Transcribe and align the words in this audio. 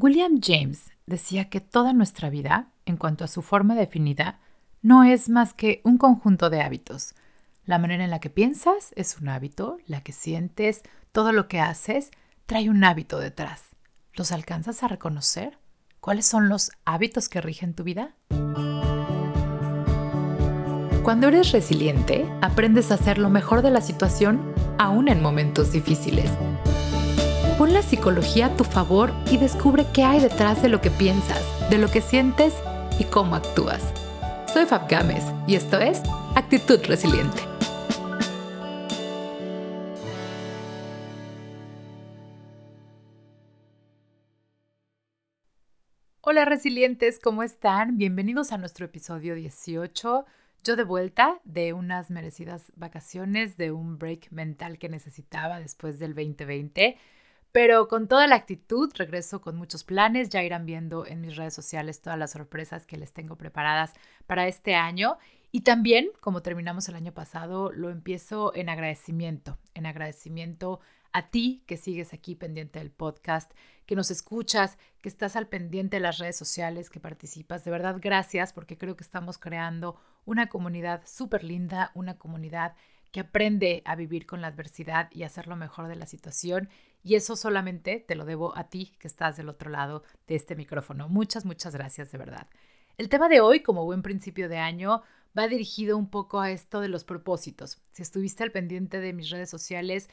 William 0.00 0.38
James 0.40 0.92
decía 1.06 1.50
que 1.50 1.60
toda 1.60 1.92
nuestra 1.92 2.30
vida, 2.30 2.68
en 2.86 2.96
cuanto 2.96 3.24
a 3.24 3.26
su 3.26 3.42
forma 3.42 3.74
definida, 3.74 4.38
no 4.80 5.02
es 5.02 5.28
más 5.28 5.54
que 5.54 5.80
un 5.82 5.98
conjunto 5.98 6.50
de 6.50 6.62
hábitos. 6.62 7.16
La 7.64 7.80
manera 7.80 8.04
en 8.04 8.10
la 8.10 8.20
que 8.20 8.30
piensas 8.30 8.92
es 8.94 9.18
un 9.18 9.28
hábito, 9.28 9.78
la 9.86 10.02
que 10.04 10.12
sientes, 10.12 10.82
todo 11.10 11.32
lo 11.32 11.48
que 11.48 11.58
haces, 11.58 12.12
trae 12.46 12.70
un 12.70 12.84
hábito 12.84 13.18
detrás. 13.18 13.64
¿Los 14.14 14.30
alcanzas 14.30 14.84
a 14.84 14.88
reconocer? 14.88 15.58
¿Cuáles 15.98 16.26
son 16.26 16.48
los 16.48 16.70
hábitos 16.84 17.28
que 17.28 17.40
rigen 17.40 17.74
tu 17.74 17.82
vida? 17.82 18.14
Cuando 21.02 21.26
eres 21.26 21.50
resiliente, 21.50 22.24
aprendes 22.40 22.92
a 22.92 22.94
hacer 22.94 23.18
lo 23.18 23.30
mejor 23.30 23.62
de 23.62 23.72
la 23.72 23.80
situación 23.80 24.54
aún 24.78 25.08
en 25.08 25.20
momentos 25.20 25.72
difíciles. 25.72 26.30
Pon 27.58 27.72
la 27.72 27.82
psicología 27.82 28.46
a 28.46 28.56
tu 28.56 28.62
favor 28.62 29.12
y 29.32 29.36
descubre 29.36 29.84
qué 29.92 30.04
hay 30.04 30.20
detrás 30.20 30.62
de 30.62 30.68
lo 30.68 30.80
que 30.80 30.92
piensas, 30.92 31.42
de 31.70 31.78
lo 31.78 31.90
que 31.90 32.00
sientes 32.00 32.54
y 33.00 33.04
cómo 33.04 33.34
actúas. 33.34 33.92
Soy 34.46 34.64
Fab 34.64 34.88
Gámez 34.88 35.24
y 35.48 35.56
esto 35.56 35.80
es 35.80 36.00
Actitud 36.36 36.78
Resiliente. 36.86 37.42
Hola 46.20 46.44
resilientes, 46.44 47.18
¿cómo 47.18 47.42
están? 47.42 47.98
Bienvenidos 47.98 48.52
a 48.52 48.58
nuestro 48.58 48.86
episodio 48.86 49.34
18. 49.34 50.26
Yo 50.62 50.76
de 50.76 50.84
vuelta 50.84 51.40
de 51.42 51.72
unas 51.72 52.08
merecidas 52.08 52.70
vacaciones, 52.76 53.56
de 53.56 53.72
un 53.72 53.98
break 53.98 54.30
mental 54.30 54.78
que 54.78 54.88
necesitaba 54.88 55.58
después 55.58 55.98
del 55.98 56.14
2020. 56.14 56.96
Pero 57.52 57.88
con 57.88 58.08
toda 58.08 58.26
la 58.26 58.36
actitud, 58.36 58.92
regreso 58.94 59.40
con 59.40 59.56
muchos 59.56 59.84
planes. 59.84 60.28
Ya 60.28 60.42
irán 60.42 60.66
viendo 60.66 61.06
en 61.06 61.20
mis 61.20 61.36
redes 61.36 61.54
sociales 61.54 62.02
todas 62.02 62.18
las 62.18 62.32
sorpresas 62.32 62.86
que 62.86 62.98
les 62.98 63.12
tengo 63.12 63.36
preparadas 63.36 63.94
para 64.26 64.46
este 64.46 64.74
año. 64.74 65.16
Y 65.50 65.62
también, 65.62 66.10
como 66.20 66.42
terminamos 66.42 66.88
el 66.88 66.96
año 66.96 67.12
pasado, 67.12 67.72
lo 67.72 67.90
empiezo 67.90 68.54
en 68.54 68.68
agradecimiento, 68.68 69.58
en 69.74 69.86
agradecimiento 69.86 70.80
a 71.12 71.30
ti 71.30 71.62
que 71.66 71.78
sigues 71.78 72.12
aquí 72.12 72.34
pendiente 72.34 72.78
del 72.78 72.90
podcast, 72.90 73.52
que 73.86 73.96
nos 73.96 74.10
escuchas, 74.10 74.76
que 75.00 75.08
estás 75.08 75.36
al 75.36 75.48
pendiente 75.48 75.96
de 75.96 76.00
las 76.00 76.18
redes 76.18 76.36
sociales, 76.36 76.90
que 76.90 77.00
participas. 77.00 77.64
De 77.64 77.70
verdad, 77.70 77.96
gracias 77.98 78.52
porque 78.52 78.76
creo 78.76 78.94
que 78.94 79.04
estamos 79.04 79.38
creando 79.38 79.96
una 80.26 80.48
comunidad 80.48 81.02
súper 81.06 81.44
linda, 81.44 81.92
una 81.94 82.18
comunidad 82.18 82.74
que 83.10 83.20
aprende 83.20 83.82
a 83.86 83.94
vivir 83.94 84.26
con 84.26 84.42
la 84.42 84.48
adversidad 84.48 85.08
y 85.12 85.22
hacer 85.22 85.46
lo 85.46 85.56
mejor 85.56 85.88
de 85.88 85.96
la 85.96 86.04
situación. 86.04 86.68
Y 87.02 87.14
eso 87.14 87.36
solamente 87.36 88.04
te 88.06 88.14
lo 88.14 88.24
debo 88.24 88.56
a 88.56 88.68
ti 88.68 88.94
que 88.98 89.08
estás 89.08 89.36
del 89.36 89.48
otro 89.48 89.70
lado 89.70 90.02
de 90.26 90.34
este 90.34 90.56
micrófono. 90.56 91.08
Muchas, 91.08 91.44
muchas 91.44 91.74
gracias 91.74 92.10
de 92.12 92.18
verdad. 92.18 92.48
El 92.96 93.08
tema 93.08 93.28
de 93.28 93.40
hoy, 93.40 93.60
como 93.60 93.84
buen 93.84 94.02
principio 94.02 94.48
de 94.48 94.58
año, 94.58 95.02
va 95.38 95.46
dirigido 95.46 95.96
un 95.96 96.10
poco 96.10 96.40
a 96.40 96.50
esto 96.50 96.80
de 96.80 96.88
los 96.88 97.04
propósitos. 97.04 97.80
Si 97.92 98.02
estuviste 98.02 98.42
al 98.42 98.50
pendiente 98.50 98.98
de 98.98 99.12
mis 99.12 99.30
redes 99.30 99.48
sociales, 99.48 100.08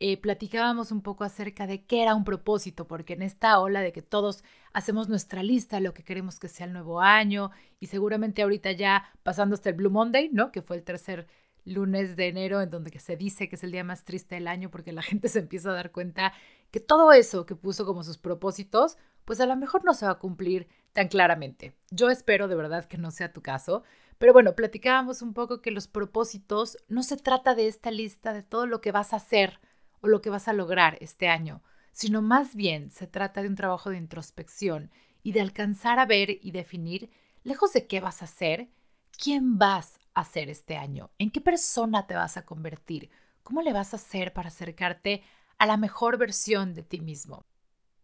eh, 0.00 0.16
platicábamos 0.16 0.92
un 0.92 1.02
poco 1.02 1.24
acerca 1.24 1.66
de 1.66 1.82
qué 1.84 2.02
era 2.02 2.14
un 2.14 2.22
propósito, 2.22 2.86
porque 2.86 3.14
en 3.14 3.22
esta 3.22 3.58
ola 3.58 3.80
de 3.80 3.90
que 3.90 4.02
todos 4.02 4.44
hacemos 4.72 5.08
nuestra 5.08 5.42
lista, 5.42 5.80
lo 5.80 5.92
que 5.92 6.04
queremos 6.04 6.38
que 6.38 6.48
sea 6.48 6.66
el 6.66 6.72
nuevo 6.72 7.00
año, 7.00 7.50
y 7.80 7.88
seguramente 7.88 8.42
ahorita 8.42 8.70
ya 8.72 9.10
pasando 9.24 9.54
hasta 9.54 9.70
el 9.70 9.74
Blue 9.74 9.90
Monday, 9.90 10.30
¿no? 10.32 10.52
Que 10.52 10.62
fue 10.62 10.76
el 10.76 10.84
tercer 10.84 11.26
lunes 11.68 12.16
de 12.16 12.28
enero, 12.28 12.60
en 12.60 12.70
donde 12.70 12.98
se 12.98 13.16
dice 13.16 13.48
que 13.48 13.56
es 13.56 13.64
el 13.64 13.72
día 13.72 13.84
más 13.84 14.04
triste 14.04 14.34
del 14.34 14.48
año 14.48 14.70
porque 14.70 14.92
la 14.92 15.02
gente 15.02 15.28
se 15.28 15.40
empieza 15.40 15.70
a 15.70 15.74
dar 15.74 15.92
cuenta 15.92 16.32
que 16.70 16.80
todo 16.80 17.12
eso 17.12 17.46
que 17.46 17.54
puso 17.54 17.86
como 17.86 18.02
sus 18.02 18.18
propósitos, 18.18 18.96
pues 19.24 19.40
a 19.40 19.46
lo 19.46 19.56
mejor 19.56 19.84
no 19.84 19.94
se 19.94 20.06
va 20.06 20.12
a 20.12 20.18
cumplir 20.18 20.68
tan 20.92 21.08
claramente. 21.08 21.74
Yo 21.90 22.10
espero 22.10 22.48
de 22.48 22.56
verdad 22.56 22.86
que 22.86 22.98
no 22.98 23.10
sea 23.10 23.32
tu 23.32 23.42
caso, 23.42 23.82
pero 24.18 24.32
bueno, 24.32 24.54
platicábamos 24.54 25.22
un 25.22 25.32
poco 25.32 25.62
que 25.62 25.70
los 25.70 25.86
propósitos 25.86 26.76
no 26.88 27.02
se 27.02 27.16
trata 27.16 27.54
de 27.54 27.68
esta 27.68 27.90
lista 27.90 28.32
de 28.32 28.42
todo 28.42 28.66
lo 28.66 28.80
que 28.80 28.92
vas 28.92 29.12
a 29.12 29.16
hacer 29.16 29.60
o 30.00 30.08
lo 30.08 30.20
que 30.20 30.30
vas 30.30 30.48
a 30.48 30.52
lograr 30.52 30.98
este 31.00 31.28
año, 31.28 31.62
sino 31.92 32.22
más 32.22 32.54
bien 32.54 32.90
se 32.90 33.06
trata 33.06 33.42
de 33.42 33.48
un 33.48 33.54
trabajo 33.54 33.90
de 33.90 33.98
introspección 33.98 34.90
y 35.22 35.32
de 35.32 35.40
alcanzar 35.40 35.98
a 35.98 36.06
ver 36.06 36.38
y 36.42 36.50
definir, 36.50 37.10
lejos 37.44 37.72
de 37.72 37.86
qué 37.86 38.00
vas 38.00 38.22
a 38.22 38.26
hacer, 38.26 38.68
quién 39.16 39.58
vas 39.58 39.98
a 40.18 40.24
ser 40.24 40.50
este 40.50 40.76
año, 40.76 41.10
en 41.18 41.30
qué 41.30 41.40
persona 41.40 42.06
te 42.06 42.14
vas 42.14 42.36
a 42.36 42.44
convertir, 42.44 43.10
cómo 43.44 43.62
le 43.62 43.72
vas 43.72 43.92
a 43.92 43.96
hacer 43.96 44.32
para 44.32 44.48
acercarte 44.48 45.22
a 45.58 45.66
la 45.66 45.76
mejor 45.76 46.18
versión 46.18 46.74
de 46.74 46.82
ti 46.82 47.00
mismo. 47.00 47.46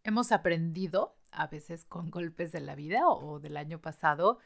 Hemos 0.05 0.31
aprendido, 0.31 1.17
a 1.33 1.49
veces 1.49 1.85
con 1.85 2.11
golpes 2.11 2.53
de 2.53 2.61
la 2.61 2.77
vida 2.77 3.09
o 3.09 3.41
del 3.41 3.57
año 3.57 3.81
pasado, 3.81 4.39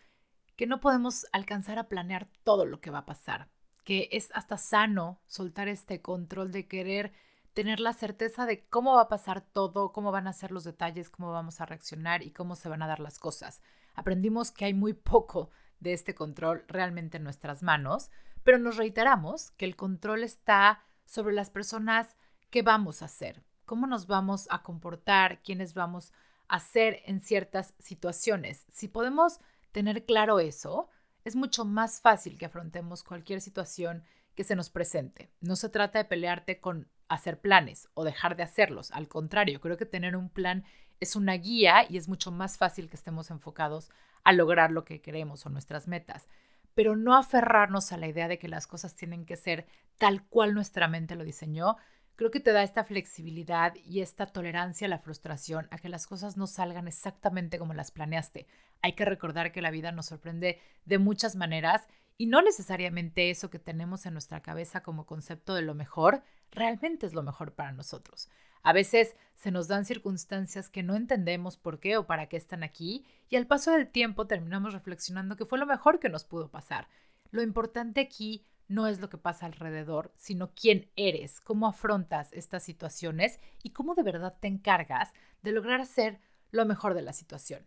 que 0.57 0.67
no 0.67 0.81
podemos 0.81 1.27
alcanzar 1.33 1.79
a 1.79 1.89
planear 1.89 2.29
todo 2.43 2.65
lo 2.65 2.81
que 2.81 2.91
va 2.91 3.01
a 3.01 3.07
pasar, 3.07 3.51
que 3.85 4.09
es 4.13 4.31
hasta 4.33 4.57
sano 4.57 5.21
soltar 5.27 5.69
este 5.69 6.01
control 6.01 6.53
de 6.53 6.67
querer 6.67 7.13
tener 7.53 7.81
la 7.81 7.93
certeza 7.93 8.47
de 8.47 8.67
cómo 8.69 8.95
va 8.95 9.03
a 9.03 9.09
pasar 9.09 9.43
todo, 9.43 9.93
cómo 9.93 10.11
van 10.11 10.27
a 10.27 10.33
ser 10.33 10.53
los 10.53 10.65
detalles, 10.65 11.11
cómo 11.11 11.33
vamos 11.33 11.61
a 11.61 11.67
reaccionar 11.67 12.23
y 12.23 12.31
cómo 12.31 12.57
se 12.57 12.69
van 12.69 12.83
a 12.83 12.87
dar 12.87 13.01
las 13.01 13.19
cosas. 13.19 13.61
Aprendimos 13.95 14.53
que 14.53 14.65
hay 14.65 14.75
muy 14.75 14.95
poco 14.95 15.51
de 15.81 15.93
este 15.93 16.15
control 16.15 16.65
realmente 16.69 17.17
en 17.19 17.25
nuestras 17.25 17.63
manos, 17.63 18.11
pero 18.45 18.59
nos 18.59 18.77
reiteramos 18.77 19.51
que 19.53 19.65
el 19.65 19.77
control 19.77 20.25
está 20.25 20.83
sobre 21.05 21.35
las 21.35 21.51
personas 21.51 22.17
que 22.51 22.63
vamos 22.63 23.03
a 23.03 23.07
hacer, 23.07 23.43
cómo 23.65 23.87
nos 23.87 24.07
vamos 24.07 24.47
a 24.51 24.63
comportar, 24.63 25.43
quiénes 25.43 25.75
vamos 25.75 26.13
a 26.49 26.61
ser 26.61 27.03
en 27.05 27.21
ciertas 27.21 27.75
situaciones. 27.79 28.65
Si 28.73 28.89
podemos 28.89 29.39
tener 29.73 30.05
claro 30.05 30.41
eso, 30.41 30.89
es 31.25 31.37
mucho 31.37 31.65
más 31.65 32.01
fácil 32.01 32.39
que 32.39 32.47
afrontemos 32.47 33.03
cualquier 33.03 33.41
situación 33.41 34.03
que 34.35 34.45
se 34.45 34.57
nos 34.57 34.71
presente. 34.71 35.31
No 35.41 35.57
se 35.57 35.69
trata 35.69 35.99
de 35.99 36.05
pelearte 36.05 36.61
con 36.61 36.89
hacer 37.09 37.41
planes 37.41 37.89
o 37.95 38.05
dejar 38.05 38.37
de 38.37 38.45
hacerlos. 38.45 38.91
Al 38.93 39.09
contrario, 39.09 39.61
creo 39.61 39.77
que 39.77 39.87
tener 39.87 40.17
un 40.17 40.31
plan 40.31 40.65
es 41.01 41.17
una 41.17 41.35
guía 41.35 41.87
y 41.89 41.97
es 41.97 42.09
mucho 42.09 42.31
más 42.31 42.59
fácil 42.59 42.89
que 42.89 42.97
estemos 42.97 43.31
enfocados 43.31 43.91
a 44.25 44.33
lograr 44.33 44.71
lo 44.71 44.85
que 44.85 45.01
queremos 45.01 45.45
o 45.47 45.51
nuestras 45.51 45.89
metas. 45.89 46.29
Pero 46.75 46.97
no 46.97 47.17
aferrarnos 47.17 47.93
a 47.93 47.97
la 47.97 48.09
idea 48.09 48.29
de 48.29 48.39
que 48.39 48.49
las 48.49 48.67
cosas 48.67 48.95
tienen 48.95 49.25
que 49.25 49.37
ser 49.37 49.67
tal 49.99 50.25
cual 50.27 50.55
nuestra 50.55 50.89
mente 50.89 51.17
lo 51.17 51.25
diseñó, 51.25 51.77
creo 52.19 52.31
que 52.31 52.41
te 52.41 52.53
da 52.53 52.63
esta 52.63 52.85
flexibilidad 52.85 53.75
y 53.77 54.01
esta 54.01 54.27
tolerancia 54.27 54.87
a 54.87 54.91
la 54.91 54.99
frustración, 54.99 55.69
a 55.71 55.79
que 55.79 55.89
las 55.89 56.07
cosas 56.07 56.37
no 56.37 56.47
salgan 56.47 56.89
exactamente 56.89 57.59
como 57.59 57.75
las 57.75 57.91
planeaste. 57.91 58.47
Hay 58.83 58.95
que 58.95 59.05
recordar 59.05 59.53
que 59.53 59.63
la 59.63 59.71
vida 59.71 59.93
nos 59.93 60.07
sorprende 60.07 60.61
de 60.85 60.99
muchas 60.99 61.37
maneras 61.37 61.87
y 62.17 62.27
no 62.27 62.43
necesariamente 62.43 63.31
eso 63.31 63.51
que 63.51 63.61
tenemos 63.61 64.05
en 64.05 64.15
nuestra 64.15 64.43
cabeza 64.43 64.83
como 64.83 65.07
concepto 65.07 65.55
de 65.55 65.63
lo 65.63 65.75
mejor 65.75 66.23
realmente 66.51 67.07
es 67.07 67.15
lo 67.15 67.23
mejor 67.23 67.55
para 67.55 67.71
nosotros. 67.71 68.29
A 68.63 68.73
veces 68.73 69.17
se 69.35 69.51
nos 69.51 69.69
dan 69.69 69.85
circunstancias 69.85 70.69
que 70.69 70.83
no 70.83 70.97
entendemos 70.97 71.57
por 71.57 71.79
qué 71.79 71.97
o 71.97 72.07
para 72.07 72.29
qué 72.29 72.37
están 72.37 72.63
aquí 72.63 73.07
y 73.29 73.37
al 73.37 73.47
paso 73.47 73.71
del 73.71 73.89
tiempo 73.89 74.27
terminamos 74.27 74.73
reflexionando 74.73 75.37
que 75.37 75.47
fue 75.47 75.59
lo 75.59 75.67
mejor 75.67 76.01
que 76.01 76.09
nos 76.09 76.25
pudo 76.25 76.51
pasar. 76.51 76.89
Lo 77.31 77.43
importante 77.43 78.01
aquí 78.01 78.45
no 78.69 78.87
es 78.87 79.01
lo 79.01 79.09
que 79.09 79.17
pasa 79.17 79.47
alrededor, 79.47 80.13
sino 80.17 80.53
quién 80.55 80.91
eres, 80.97 81.41
cómo 81.41 81.67
afrontas 81.67 82.33
estas 82.33 82.63
situaciones 82.63 83.41
y 83.63 83.71
cómo 83.71 83.95
de 83.95 84.03
verdad 84.03 84.37
te 84.41 84.49
encargas 84.49 85.13
de 85.43 85.53
lograr 85.53 85.81
hacer 85.81 86.21
lo 86.51 86.67
mejor 86.67 86.95
de 86.95 87.03
la 87.03 87.13
situación. 87.13 87.67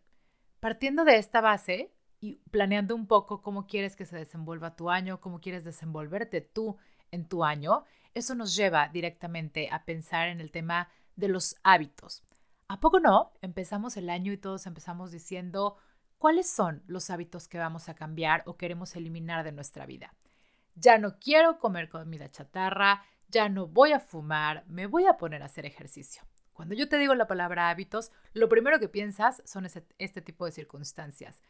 Partiendo 0.60 1.04
de 1.06 1.18
esta 1.18 1.42
base 1.42 1.92
y 2.20 2.36
planeando 2.52 2.96
un 2.96 3.08
poco 3.08 3.42
cómo 3.42 3.66
quieres 3.66 3.96
que 3.96 4.06
se 4.06 4.16
desenvuelva 4.16 4.76
tu 4.76 4.90
año, 4.90 5.20
cómo 5.22 5.42
quieres 5.42 5.64
desenvolverte 5.64 6.42
tú 6.42 6.78
en 7.10 7.26
tu 7.26 7.44
año, 7.44 7.84
eso 8.14 8.36
nos 8.36 8.56
lleva 8.56 8.90
directamente 8.90 9.70
a 9.72 9.86
pensar 9.86 10.28
en 10.28 10.42
el 10.42 10.52
tema 10.52 10.90
de 11.16 11.28
los 11.28 11.56
hábitos. 11.64 12.24
¿A 12.68 12.80
poco 12.80 13.00
no? 13.00 13.34
Empezamos 13.42 13.98
el 13.98 14.10
año 14.10 14.32
y 14.32 14.38
todos 14.38 14.66
empezamos 14.66 15.12
diciendo 15.12 15.78
cuáles 16.18 16.50
son 16.50 16.84
los 16.88 17.10
hábitos 17.10 17.48
que 17.48 17.58
vamos 17.58 17.90
a 17.90 17.96
cambiar 17.96 18.44
o 18.46 18.58
queremos 18.58 18.96
eliminar 18.96 19.44
de 19.44 19.52
nuestra 19.52 19.86
vida. 19.86 20.14
Ya 20.76 20.98
no 20.98 21.20
quiero 21.20 21.60
comer 21.60 21.90
comida 21.90 22.32
chatarra, 22.32 23.04
ya 23.28 23.50
no 23.50 23.68
voy 23.68 23.92
a 23.92 24.00
fumar, 24.00 24.64
me 24.68 24.88
voy 24.88 25.06
a 25.06 25.18
poner 25.18 25.42
a 25.42 25.46
hacer 25.46 25.66
ejercicio. 25.66 26.24
Cuando 26.54 26.76
yo 26.76 26.88
te 26.88 26.98
digo 26.98 27.16
la 27.16 27.28
palabra 27.28 27.70
hábitos, 27.70 28.12
lo 28.34 28.50
primero 28.50 28.80
que 28.80 28.90
piensas 28.90 29.42
son 29.46 29.66
este 29.98 30.22
tipo 30.22 30.46
de 30.46 30.52
circunstancias. 30.52 31.42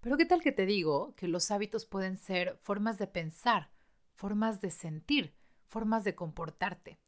Pero 0.00 0.16
¿qué 0.16 0.26
tal 0.26 0.42
que 0.42 0.52
te 0.52 0.66
digo 0.66 1.14
que 1.16 1.28
los 1.28 1.50
hábitos 1.50 1.86
pueden 1.86 2.16
ser 2.16 2.58
formas 2.62 2.98
de 2.98 3.06
pensar, 3.06 3.70
formas 4.14 4.60
de 4.60 4.70
sentir, 4.70 5.34
formas 5.74 6.04
de 6.04 6.14
comportarte. 6.14 7.00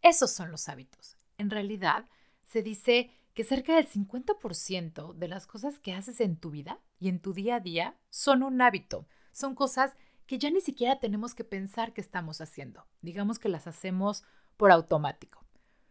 Esos 0.00 0.30
son 0.30 0.50
los 0.50 0.70
hábitos. 0.70 1.18
En 1.36 1.50
realidad, 1.50 2.06
se 2.44 2.62
dice 2.62 3.10
que 3.34 3.44
cerca 3.44 3.76
del 3.76 3.86
50% 3.86 5.12
de 5.12 5.28
las 5.28 5.46
cosas 5.46 5.78
que 5.78 5.92
haces 5.92 6.22
en 6.22 6.38
tu 6.38 6.50
vida 6.50 6.80
y 6.98 7.10
en 7.10 7.20
tu 7.20 7.34
día 7.34 7.56
a 7.56 7.60
día 7.60 7.98
son 8.08 8.42
un 8.42 8.62
hábito. 8.62 9.06
Son 9.32 9.54
cosas 9.54 9.94
que 10.26 10.38
ya 10.38 10.50
ni 10.50 10.62
siquiera 10.62 10.98
tenemos 10.98 11.34
que 11.34 11.44
pensar 11.44 11.92
que 11.92 12.00
estamos 12.00 12.40
haciendo. 12.40 12.86
Digamos 13.02 13.38
que 13.38 13.50
las 13.50 13.66
hacemos 13.66 14.24
por 14.56 14.70
automático. 14.70 15.44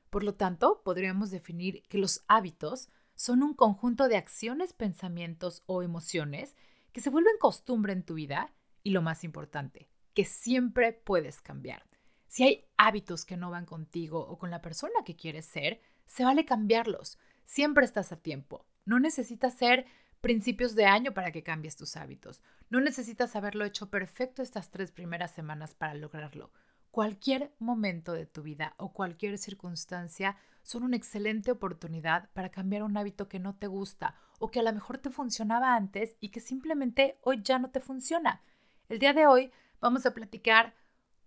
Por 0.09 0.23
lo 0.23 0.33
tanto, 0.33 0.81
podríamos 0.83 1.29
definir 1.29 1.83
que 1.89 1.99
los 1.99 2.23
hábitos 2.27 2.89
son 3.13 3.43
un 3.43 3.53
conjunto 3.53 4.07
de 4.07 4.17
acciones, 4.17 4.73
pensamientos 4.73 5.61
o 5.67 5.83
emociones 5.83 6.55
que 6.91 7.01
se 7.01 7.11
vuelven 7.11 7.37
costumbre 7.39 7.93
en 7.93 8.01
tu 8.01 8.15
vida 8.15 8.51
y 8.81 8.89
lo 8.89 9.03
más 9.03 9.23
importante, 9.23 9.91
que 10.15 10.25
siempre 10.25 10.91
puedes 10.91 11.39
cambiar. 11.39 11.83
Si 12.27 12.43
hay 12.43 12.65
hábitos 12.77 13.25
que 13.25 13.37
no 13.37 13.49
van 13.49 13.65
contigo 13.65 14.19
o 14.19 14.37
con 14.37 14.51
la 14.51 14.61
persona 14.61 15.03
que 15.05 15.15
quieres 15.15 15.45
ser, 15.45 15.81
se 16.05 16.23
vale 16.23 16.45
cambiarlos. 16.45 17.17
Siempre 17.45 17.85
estás 17.85 18.11
a 18.11 18.17
tiempo. 18.17 18.65
No 18.85 18.99
necesitas 18.99 19.53
ser 19.53 19.85
principios 20.21 20.75
de 20.75 20.85
año 20.85 21.13
para 21.13 21.31
que 21.31 21.43
cambies 21.43 21.75
tus 21.75 21.95
hábitos. 21.95 22.41
No 22.69 22.81
necesitas 22.81 23.35
haberlo 23.35 23.63
hecho 23.63 23.89
perfecto 23.89 24.41
estas 24.41 24.71
tres 24.71 24.91
primeras 24.91 25.31
semanas 25.31 25.75
para 25.75 25.93
lograrlo. 25.93 26.51
Cualquier 26.91 27.53
momento 27.59 28.13
de 28.13 28.25
tu 28.25 28.41
vida 28.41 28.73
o 28.77 28.93
cualquier 28.93 29.37
circunstancia 29.37 30.37
son 30.63 30.83
una 30.83 30.95
excelente 30.95 31.51
oportunidad 31.51 32.29
para 32.33 32.49
cambiar 32.49 32.83
un 32.83 32.97
hábito 32.97 33.27
que 33.27 33.37
no 33.37 33.55
te 33.55 33.67
gusta 33.67 34.15
o 34.39 34.49
que 34.49 34.61
a 34.61 34.63
lo 34.63 34.73
mejor 34.73 34.97
te 34.97 35.09
funcionaba 35.11 35.75
antes 35.75 36.15
y 36.19 36.29
que 36.29 36.39
simplemente 36.39 37.19
hoy 37.21 37.41
ya 37.43 37.59
no 37.59 37.69
te 37.69 37.81
funciona. 37.81 38.41
El 38.89 38.97
día 38.99 39.13
de 39.13 39.27
hoy 39.27 39.51
vamos 39.79 40.05
a 40.05 40.13
platicar 40.13 40.73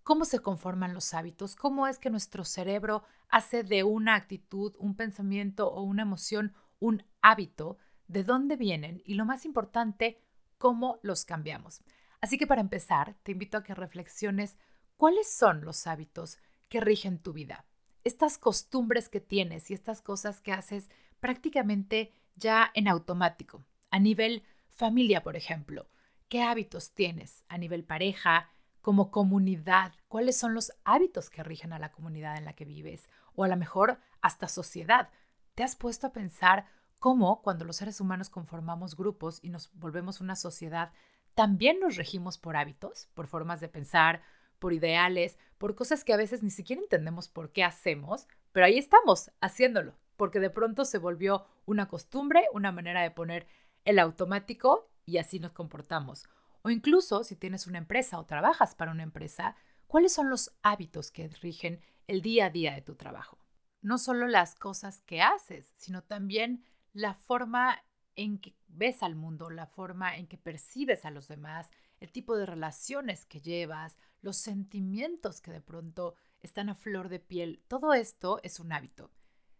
cómo 0.09 0.25
se 0.25 0.39
conforman 0.39 0.95
los 0.95 1.13
hábitos, 1.13 1.55
cómo 1.55 1.87
es 1.87 1.99
que 1.99 2.09
nuestro 2.09 2.43
cerebro 2.43 3.03
hace 3.29 3.63
de 3.63 3.85
una 3.85 4.15
actitud, 4.15 4.75
un 4.79 4.97
pensamiento 4.97 5.71
o 5.71 5.83
una 5.83 6.01
emoción 6.01 6.55
un 6.79 7.05
hábito, 7.21 7.77
de 8.07 8.25
dónde 8.25 8.57
vienen 8.57 9.03
y 9.05 9.17
lo 9.17 9.27
más 9.27 9.45
importante, 9.45 10.19
cómo 10.57 10.99
los 11.03 11.27
cambiamos. 11.27 11.83
Así 12.23 12.39
que 12.39 12.47
para 12.47 12.63
empezar, 12.63 13.17
te 13.23 13.33
invito 13.33 13.59
a 13.59 13.63
que 13.63 13.75
reflexiones 13.75 14.57
cuáles 14.97 15.31
son 15.31 15.63
los 15.63 15.87
hábitos 15.87 16.39
que 16.71 16.81
rigen 16.81 17.19
tu 17.19 17.35
vida. 17.35 17.67
Estas 18.03 18.39
costumbres 18.39 19.11
que 19.11 19.21
tienes 19.21 19.71
y 19.71 19.75
estas 19.75 20.01
cosas 20.01 20.41
que 20.41 20.53
haces 20.53 20.89
prácticamente 21.21 22.15
ya 22.35 22.71
en 22.73 22.89
automático, 22.89 23.63
a 23.91 23.99
nivel 23.99 24.43
familia, 24.71 25.23
por 25.23 25.37
ejemplo. 25.37 25.91
¿Qué 26.31 26.43
hábitos 26.43 26.93
tienes 26.93 27.45
a 27.49 27.59
nivel 27.59 27.85
pareja, 27.85 28.49
como 28.89 29.11
comunidad? 29.11 29.93
¿Cuáles 30.09 30.39
son 30.39 30.55
los 30.55 30.73
hábitos 30.83 31.29
que 31.29 31.43
rigen 31.43 31.75
a 31.75 31.79
la 31.79 31.93
comunidad 31.93 32.39
en 32.39 32.47
la 32.47 32.55
que 32.55 32.65
vives? 32.65 33.11
O 33.35 33.45
a 33.45 33.49
lo 33.49 33.55
mejor 33.55 33.99
hasta 34.23 34.49
sociedad. 34.49 35.11
¿Te 35.55 35.63
has 35.63 35.77
puesto 35.77 36.07
a 36.07 36.13
pensar 36.15 36.65
cómo 36.99 37.43
cuando 37.43 37.67
los 37.67 37.77
seres 37.77 38.01
humanos 38.01 38.31
conformamos 38.31 38.97
grupos 38.97 39.41
y 39.43 39.51
nos 39.51 39.71
volvemos 39.75 40.23
una 40.23 40.37
sociedad, 40.37 40.91
también 41.35 41.81
nos 41.81 41.97
regimos 41.97 42.39
por 42.39 42.57
hábitos, 42.57 43.11
por 43.13 43.27
formas 43.27 43.61
de 43.61 43.69
pensar, 43.69 44.23
por 44.59 44.73
ideales, 44.73 45.37
por 45.59 45.75
cosas 45.75 46.03
que 46.03 46.15
a 46.15 46.17
veces 46.17 46.43
ni 46.43 46.49
siquiera 46.49 46.81
entendemos 46.81 47.29
por 47.29 47.53
qué 47.53 47.65
hacemos, 47.65 48.27
pero 48.53 48.65
ahí 48.65 48.79
estamos 48.79 49.31
haciéndolo, 49.43 49.99
porque 50.17 50.41
de 50.41 50.49
pronto 50.49 50.87
se 50.87 50.97
volvió 50.97 51.45
una 51.67 51.89
costumbre, 51.89 52.47
una 52.55 52.73
manera 52.73 53.03
de 53.03 53.11
poner 53.11 53.49
el 53.85 53.99
automático 53.99 54.89
y 55.05 55.19
así 55.19 55.41
nos 55.41 55.53
comportamos. 55.53 56.27
O 56.63 56.71
incluso 56.71 57.25
si 57.25 57.37
tienes 57.37 57.67
una 57.67 57.79
empresa 57.79 58.19
o 58.19 58.27
trabajas 58.27 58.75
para 58.75 58.91
una 58.91 59.03
empresa, 59.03 59.57
¿cuáles 59.87 60.13
son 60.13 60.31
los 60.31 60.53
hábitos 60.63 61.11
que 61.11 61.29
rigen 61.29 61.81
el 62.07 62.23
día 62.23 62.47
a 62.47 62.51
día 62.51 62.75
de 62.75 62.83
tu 62.83 62.95
trabajo? 62.95 63.39
No 63.81 63.99
solo 63.99 64.27
las 64.27 64.55
cosas 64.55 65.01
que 65.03 65.23
haces, 65.23 65.73
sino 65.77 66.03
también 66.03 66.65
la 66.93 67.15
forma 67.15 67.83
en 68.17 68.39
que 68.39 68.57
ves 68.67 69.03
al 69.03 69.15
mundo, 69.15 69.51
la 69.51 69.67
forma 69.67 70.17
en 70.17 70.27
que 70.27 70.37
percibes 70.37 71.05
a 71.05 71.11
los 71.11 71.29
demás, 71.29 71.71
el 72.01 72.11
tipo 72.11 72.37
de 72.37 72.47
relaciones 72.47 73.25
que 73.25 73.41
llevas, 73.41 73.97
los 74.21 74.37
sentimientos 74.37 75.41
que 75.41 75.53
de 75.53 75.61
pronto 75.61 76.17
están 76.41 76.69
a 76.69 76.75
flor 76.75 77.09
de 77.09 77.21
piel. 77.21 77.63
Todo 77.69 77.95
esto 77.95 78.41
es 78.43 78.59
un 78.59 78.73
hábito. 78.73 79.11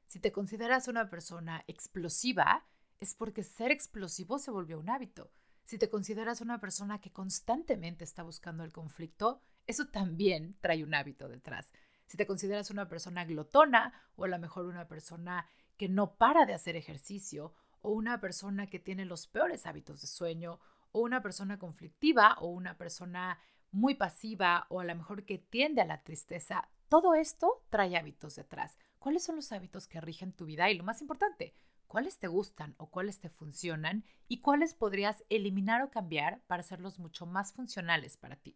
Si 0.09 0.19
te 0.19 0.33
consideras 0.33 0.89
una 0.89 1.09
persona 1.11 1.65
explosiva, 1.69 2.65
es 2.99 3.15
porque 3.15 3.45
ser 3.45 3.71
explosivo 3.71 4.39
se 4.39 4.51
volvió 4.51 4.79
un 4.79 4.91
hábito. 4.91 5.31
Si 5.69 5.77
te 5.77 5.91
consideras 5.91 6.41
una 6.41 6.61
persona 6.61 6.99
que 6.99 7.13
constantemente 7.13 8.03
está 8.03 8.23
buscando 8.23 8.65
el 8.65 8.73
conflicto, 8.73 9.43
eso 9.67 9.89
también 9.89 10.57
trae 10.63 10.83
un 10.83 10.95
hábito 10.95 11.29
detrás. 11.29 11.71
Si 12.07 12.17
te 12.17 12.27
consideras 12.27 12.71
una 12.71 12.89
persona 12.89 13.27
glotona 13.27 13.93
o 14.17 14.25
a 14.25 14.29
lo 14.29 14.39
mejor 14.39 14.65
una 14.65 14.89
persona 14.89 15.47
que 15.77 15.91
no 15.91 16.17
para 16.17 16.47
de 16.47 16.55
hacer 16.55 16.75
ejercicio 16.75 17.53
o 17.83 17.91
una 17.91 18.19
persona 18.19 18.69
que 18.69 18.79
tiene 18.79 19.05
los 19.05 19.27
peores 19.27 19.67
hábitos 19.67 20.01
de 20.01 20.07
sueño 20.07 20.59
o 20.93 21.03
una 21.03 21.21
persona 21.21 21.59
conflictiva 21.59 22.39
o 22.41 22.47
una 22.47 22.79
persona 22.79 23.39
muy 23.71 23.95
pasiva 23.95 24.65
o 24.71 24.81
a 24.81 24.85
lo 24.85 24.97
mejor 24.97 25.27
que 25.27 25.37
tiende 25.37 25.83
a 25.83 25.87
la 25.87 26.03
tristeza, 26.03 26.71
todo 26.89 27.15
esto 27.15 27.67
trae 27.69 27.95
hábitos 27.99 28.37
detrás. 28.37 28.79
¿Cuáles 28.99 29.23
son 29.23 29.37
los 29.37 29.53
hábitos 29.53 29.87
que 29.87 30.01
rigen 30.01 30.33
tu 30.33 30.47
vida? 30.47 30.71
Y 30.71 30.79
lo 30.79 30.85
más 30.85 31.03
importante, 31.03 31.55
cuáles 31.89 32.19
te 32.19 32.29
gustan 32.29 32.75
o 32.79 32.91
cuáles 32.91 33.19
te 33.19 33.29
funcionan 33.29 34.05
y 34.29 34.41
cuáles 34.41 34.75
podrías 34.75 35.25
eliminar 35.31 35.83
o 35.83 35.91
cambiar 35.91 36.41
para 36.47 36.61
hacerlos 36.61 36.99
mucho 36.99 37.27
más 37.27 37.53
funcionales 37.53 38.17
para 38.17 38.37
ti. 38.37 38.55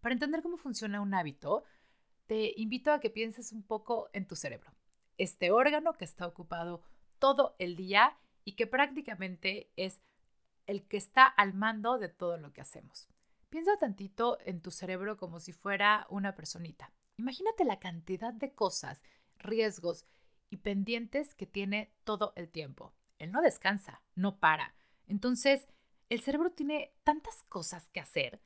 Para 0.00 0.14
entender 0.14 0.42
cómo 0.42 0.56
funciona 0.56 1.00
un 1.00 1.14
hábito, 1.14 1.64
te 2.26 2.52
invito 2.56 2.90
a 2.90 3.00
que 3.00 3.10
pienses 3.10 3.52
un 3.52 3.62
poco 3.62 4.08
en 4.12 4.26
tu 4.26 4.34
cerebro, 4.34 4.72
este 5.18 5.50
órgano 5.50 5.92
que 5.92 6.04
está 6.04 6.26
ocupado 6.26 6.82
todo 7.18 7.54
el 7.58 7.76
día 7.76 8.18
y 8.44 8.52
que 8.52 8.66
prácticamente 8.66 9.70
es 9.76 10.00
el 10.66 10.86
que 10.88 10.96
está 10.96 11.26
al 11.26 11.54
mando 11.54 11.98
de 11.98 12.08
todo 12.08 12.38
lo 12.38 12.52
que 12.52 12.62
hacemos. 12.62 13.08
Piensa 13.50 13.76
tantito 13.78 14.38
en 14.44 14.60
tu 14.60 14.70
cerebro 14.70 15.16
como 15.16 15.38
si 15.38 15.52
fuera 15.52 16.06
una 16.10 16.34
personita. 16.34 16.90
Imagínate 17.18 17.64
la 17.64 17.78
cantidad 17.78 18.32
de 18.32 18.52
cosas, 18.52 19.02
riesgos 19.38 20.06
y 20.54 20.56
pendientes 20.56 21.34
que 21.34 21.46
tiene 21.46 21.92
todo 22.04 22.32
el 22.36 22.48
tiempo. 22.48 22.94
Él 23.18 23.32
no 23.32 23.42
descansa, 23.42 24.02
no 24.14 24.38
para. 24.38 24.74
Entonces, 25.08 25.66
el 26.08 26.20
cerebro 26.20 26.52
tiene 26.52 26.94
tantas 27.02 27.42
cosas 27.48 27.88
que 27.90 28.00
hacer 28.00 28.40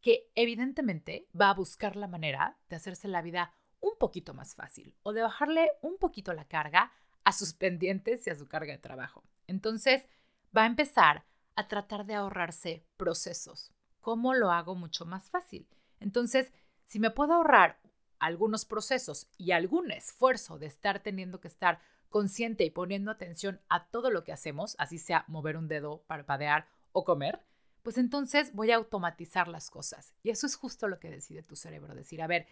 que 0.00 0.30
evidentemente 0.34 1.28
va 1.40 1.50
a 1.50 1.54
buscar 1.54 1.94
la 1.94 2.08
manera 2.08 2.58
de 2.68 2.76
hacerse 2.76 3.06
la 3.06 3.22
vida 3.22 3.54
un 3.80 3.92
poquito 3.98 4.34
más 4.34 4.54
fácil 4.56 4.96
o 5.02 5.12
de 5.12 5.22
bajarle 5.22 5.70
un 5.80 5.96
poquito 5.98 6.32
la 6.32 6.46
carga 6.46 6.92
a 7.22 7.32
sus 7.32 7.54
pendientes 7.54 8.26
y 8.26 8.30
a 8.30 8.34
su 8.34 8.48
carga 8.48 8.72
de 8.72 8.78
trabajo. 8.78 9.24
Entonces, 9.46 10.08
va 10.56 10.64
a 10.64 10.66
empezar 10.66 11.24
a 11.54 11.68
tratar 11.68 12.04
de 12.04 12.14
ahorrarse 12.14 12.84
procesos. 12.96 13.72
¿Cómo 14.00 14.34
lo 14.34 14.50
hago 14.50 14.74
mucho 14.74 15.06
más 15.06 15.30
fácil? 15.30 15.68
Entonces, 16.00 16.52
si 16.84 16.98
me 16.98 17.10
puedo 17.10 17.34
ahorrar 17.34 17.78
algunos 18.18 18.64
procesos 18.64 19.28
y 19.38 19.52
algún 19.52 19.90
esfuerzo 19.90 20.58
de 20.58 20.66
estar 20.66 21.00
teniendo 21.00 21.40
que 21.40 21.48
estar 21.48 21.80
consciente 22.10 22.64
y 22.64 22.70
poniendo 22.70 23.10
atención 23.10 23.60
a 23.68 23.86
todo 23.86 24.10
lo 24.10 24.22
que 24.22 24.32
hacemos, 24.32 24.76
así 24.78 24.98
sea 24.98 25.24
mover 25.26 25.56
un 25.56 25.68
dedo, 25.68 26.02
parpadear 26.06 26.68
o 26.92 27.04
comer, 27.04 27.40
pues 27.82 27.98
entonces 27.98 28.54
voy 28.54 28.70
a 28.70 28.76
automatizar 28.76 29.48
las 29.48 29.68
cosas. 29.68 30.14
Y 30.22 30.30
eso 30.30 30.46
es 30.46 30.56
justo 30.56 30.88
lo 30.88 31.00
que 31.00 31.10
decide 31.10 31.42
tu 31.42 31.56
cerebro, 31.56 31.94
decir, 31.94 32.22
a 32.22 32.26
ver, 32.26 32.46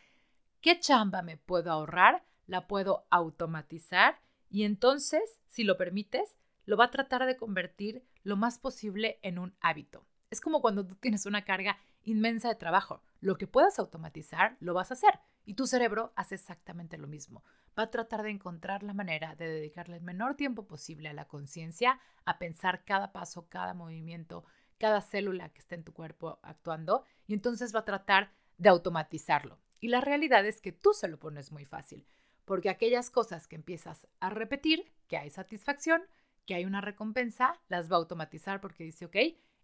¿qué 0.61 0.79
chamba 0.79 1.23
me 1.23 1.37
puedo 1.37 1.71
ahorrar? 1.71 2.25
La 2.47 2.67
puedo 2.67 3.07
automatizar 3.11 4.19
y 4.51 4.65
entonces, 4.65 5.41
si 5.49 5.65
lo 5.65 5.79
permites, 5.79 6.37
lo 6.67 6.77
va 6.77 6.87
a 6.87 6.91
tratar 6.91 7.25
de 7.25 7.37
convertir 7.37 8.05
lo 8.25 8.37
más 8.37 8.59
posible 8.59 9.19
en 9.23 9.39
un 9.39 9.55
hábito. 9.61 10.05
Es 10.31 10.41
como 10.41 10.61
cuando 10.61 10.87
tú 10.87 10.95
tienes 10.97 11.25
una 11.25 11.45
carga 11.45 11.79
inmensa 12.05 12.49
de 12.49 12.55
trabajo. 12.55 13.03
Lo 13.21 13.37
que 13.37 13.47
puedas 13.47 13.79
automatizar, 13.79 14.57
lo 14.61 14.75
vas 14.75 14.91
a 14.91 14.95
hacer. 14.95 15.21
Y 15.45 15.55
tu 15.55 15.67
cerebro 15.67 16.13
hace 16.17 16.37
exactamente 16.37 16.99
lo 16.99 17.09
mismo. 17.09 17.45
Va 17.79 17.85
a 17.85 17.91
tratar 17.91 18.23
de 18.23 18.31
encontrar 18.31 18.83
la 18.83 18.95
manera 18.95 19.35
de 19.35 19.49
dedicarle 19.49 19.97
el 19.97 20.03
menor 20.03 20.37
tiempo 20.37 20.67
posible 20.67 21.09
a 21.09 21.15
la 21.15 21.27
conciencia, 21.27 22.01
a 22.25 22.39
pensar 22.39 22.85
cada 22.85 23.13
paso, 23.13 23.49
cada 23.49 23.75
movimiento, 23.75 24.45
cada 24.79 25.01
célula 25.01 25.49
que 25.49 25.61
está 25.61 25.75
en 25.75 25.85
tu 25.85 25.93
cuerpo 25.93 26.39
actuando, 26.43 27.05
y 27.27 27.35
entonces 27.35 27.75
va 27.75 27.81
a 27.81 27.85
tratar 27.85 28.33
de 28.59 28.69
automatizarlo. 28.69 29.59
Y 29.81 29.89
la 29.89 30.01
realidad 30.01 30.47
es 30.47 30.61
que 30.61 30.73
tú 30.73 30.93
se 30.93 31.09
lo 31.09 31.19
pones 31.19 31.51
muy 31.51 31.65
fácil, 31.65 32.07
porque 32.45 32.71
aquellas 32.71 33.11
cosas 33.11 33.49
que 33.49 33.57
empiezas 33.57 34.07
a 34.21 34.31
repetir, 34.31 34.93
que 35.09 35.17
hay 35.17 35.31
satisfacción, 35.31 36.03
que 36.47 36.55
hay 36.55 36.65
una 36.65 36.81
recompensa, 36.81 37.61
las 37.69 37.91
va 37.91 37.97
a 37.97 37.99
automatizar 37.99 38.61
porque 38.61 38.85
dice, 38.85 39.07
ok, 39.07 39.17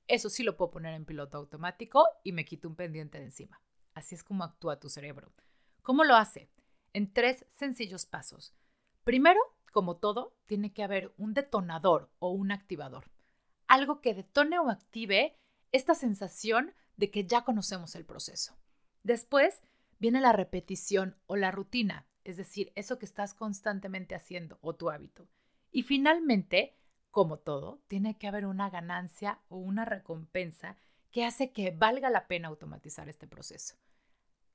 eso 0.09 0.31
sí 0.31 0.43
lo 0.43 0.57
puedo 0.57 0.71
poner 0.71 0.95
en 0.95 1.05
piloto 1.05 1.37
automático 1.37 2.05
y 2.25 2.33
me 2.33 2.45
quito 2.45 2.69
un 2.69 2.77
pendiente 2.77 3.19
de 3.19 3.27
encima. 3.27 3.61
Así 3.95 4.15
es 4.15 4.25
como 4.25 4.43
actúa 4.43 4.81
tu 4.81 4.89
cerebro. 4.89 5.33
¿Cómo 5.83 6.05
lo 6.05 6.17
hace? 6.17 6.51
En 6.93 7.13
tres 7.13 7.45
sencillos 7.51 8.07
pasos. 8.07 8.55
Primero, 9.05 9.41
como 9.71 9.99
todo, 9.99 10.35
tiene 10.47 10.73
que 10.73 10.83
haber 10.83 11.13
un 11.19 11.35
detonador 11.35 12.11
o 12.19 12.31
un 12.31 12.53
activador. 12.53 13.11
Algo 13.67 14.01
que 14.01 14.15
detone 14.15 14.59
o 14.59 14.71
active 14.71 15.37
esta 15.73 15.95
sensación 15.95 16.75
de 16.97 17.11
que 17.11 17.27
ya 17.27 17.45
conocemos 17.45 17.95
el 17.95 18.07
proceso. 18.07 18.57
Después 19.03 19.61
viene 19.99 20.21
la 20.21 20.33
repetición 20.33 21.17
o 21.27 21.37
la 21.37 21.51
rutina, 21.51 22.07
es 22.25 22.37
decir, 22.37 22.73
eso 22.75 22.99
que 22.99 23.07
estás 23.07 23.35
constantemente 23.35 24.15
haciendo 24.15 24.59
o 24.63 24.75
tu 24.75 24.91
hábito. 24.91 25.29
Y 25.71 25.83
finalmente, 25.83 26.78
como 27.11 27.39
todo, 27.39 27.81
tiene 27.89 28.19
que 28.19 28.29
haber 28.29 28.47
una 28.47 28.71
ganancia 28.71 29.41
o 29.49 29.57
una 29.57 29.85
recompensa 29.85 30.77
que 31.11 31.25
hace 31.25 31.53
que 31.53 31.71
valga 31.71 32.11
la 32.11 32.27
pena 32.27 32.49
automatizar 32.49 33.09
este 33.09 33.27
proceso. 33.27 33.77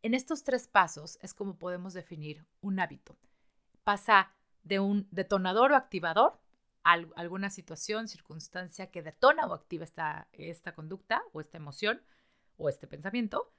En 0.02 0.14
estos 0.14 0.44
tres 0.44 0.68
pasos 0.68 1.18
es 1.22 1.34
como 1.34 1.58
podemos 1.58 1.94
definir 1.94 2.46
un 2.62 2.80
hábito. 2.80 3.18
Pasa 3.84 4.32
de 4.64 4.80
un 4.80 5.08
detonador 5.12 5.72
o 5.72 5.76
activador 5.76 6.40
alguna 6.84 7.50
situación, 7.50 8.08
circunstancia 8.08 8.92
que 8.92 9.02
detona 9.02 9.48
o 9.48 9.54
activa 9.54 9.86
esta, 9.86 10.28
esta 10.34 10.74
conducta 10.74 11.24
o 11.32 11.40
esta 11.40 11.58
emoción 11.58 12.02
o 12.58 12.70
este 12.70 12.88
pensamiento. 12.88 13.52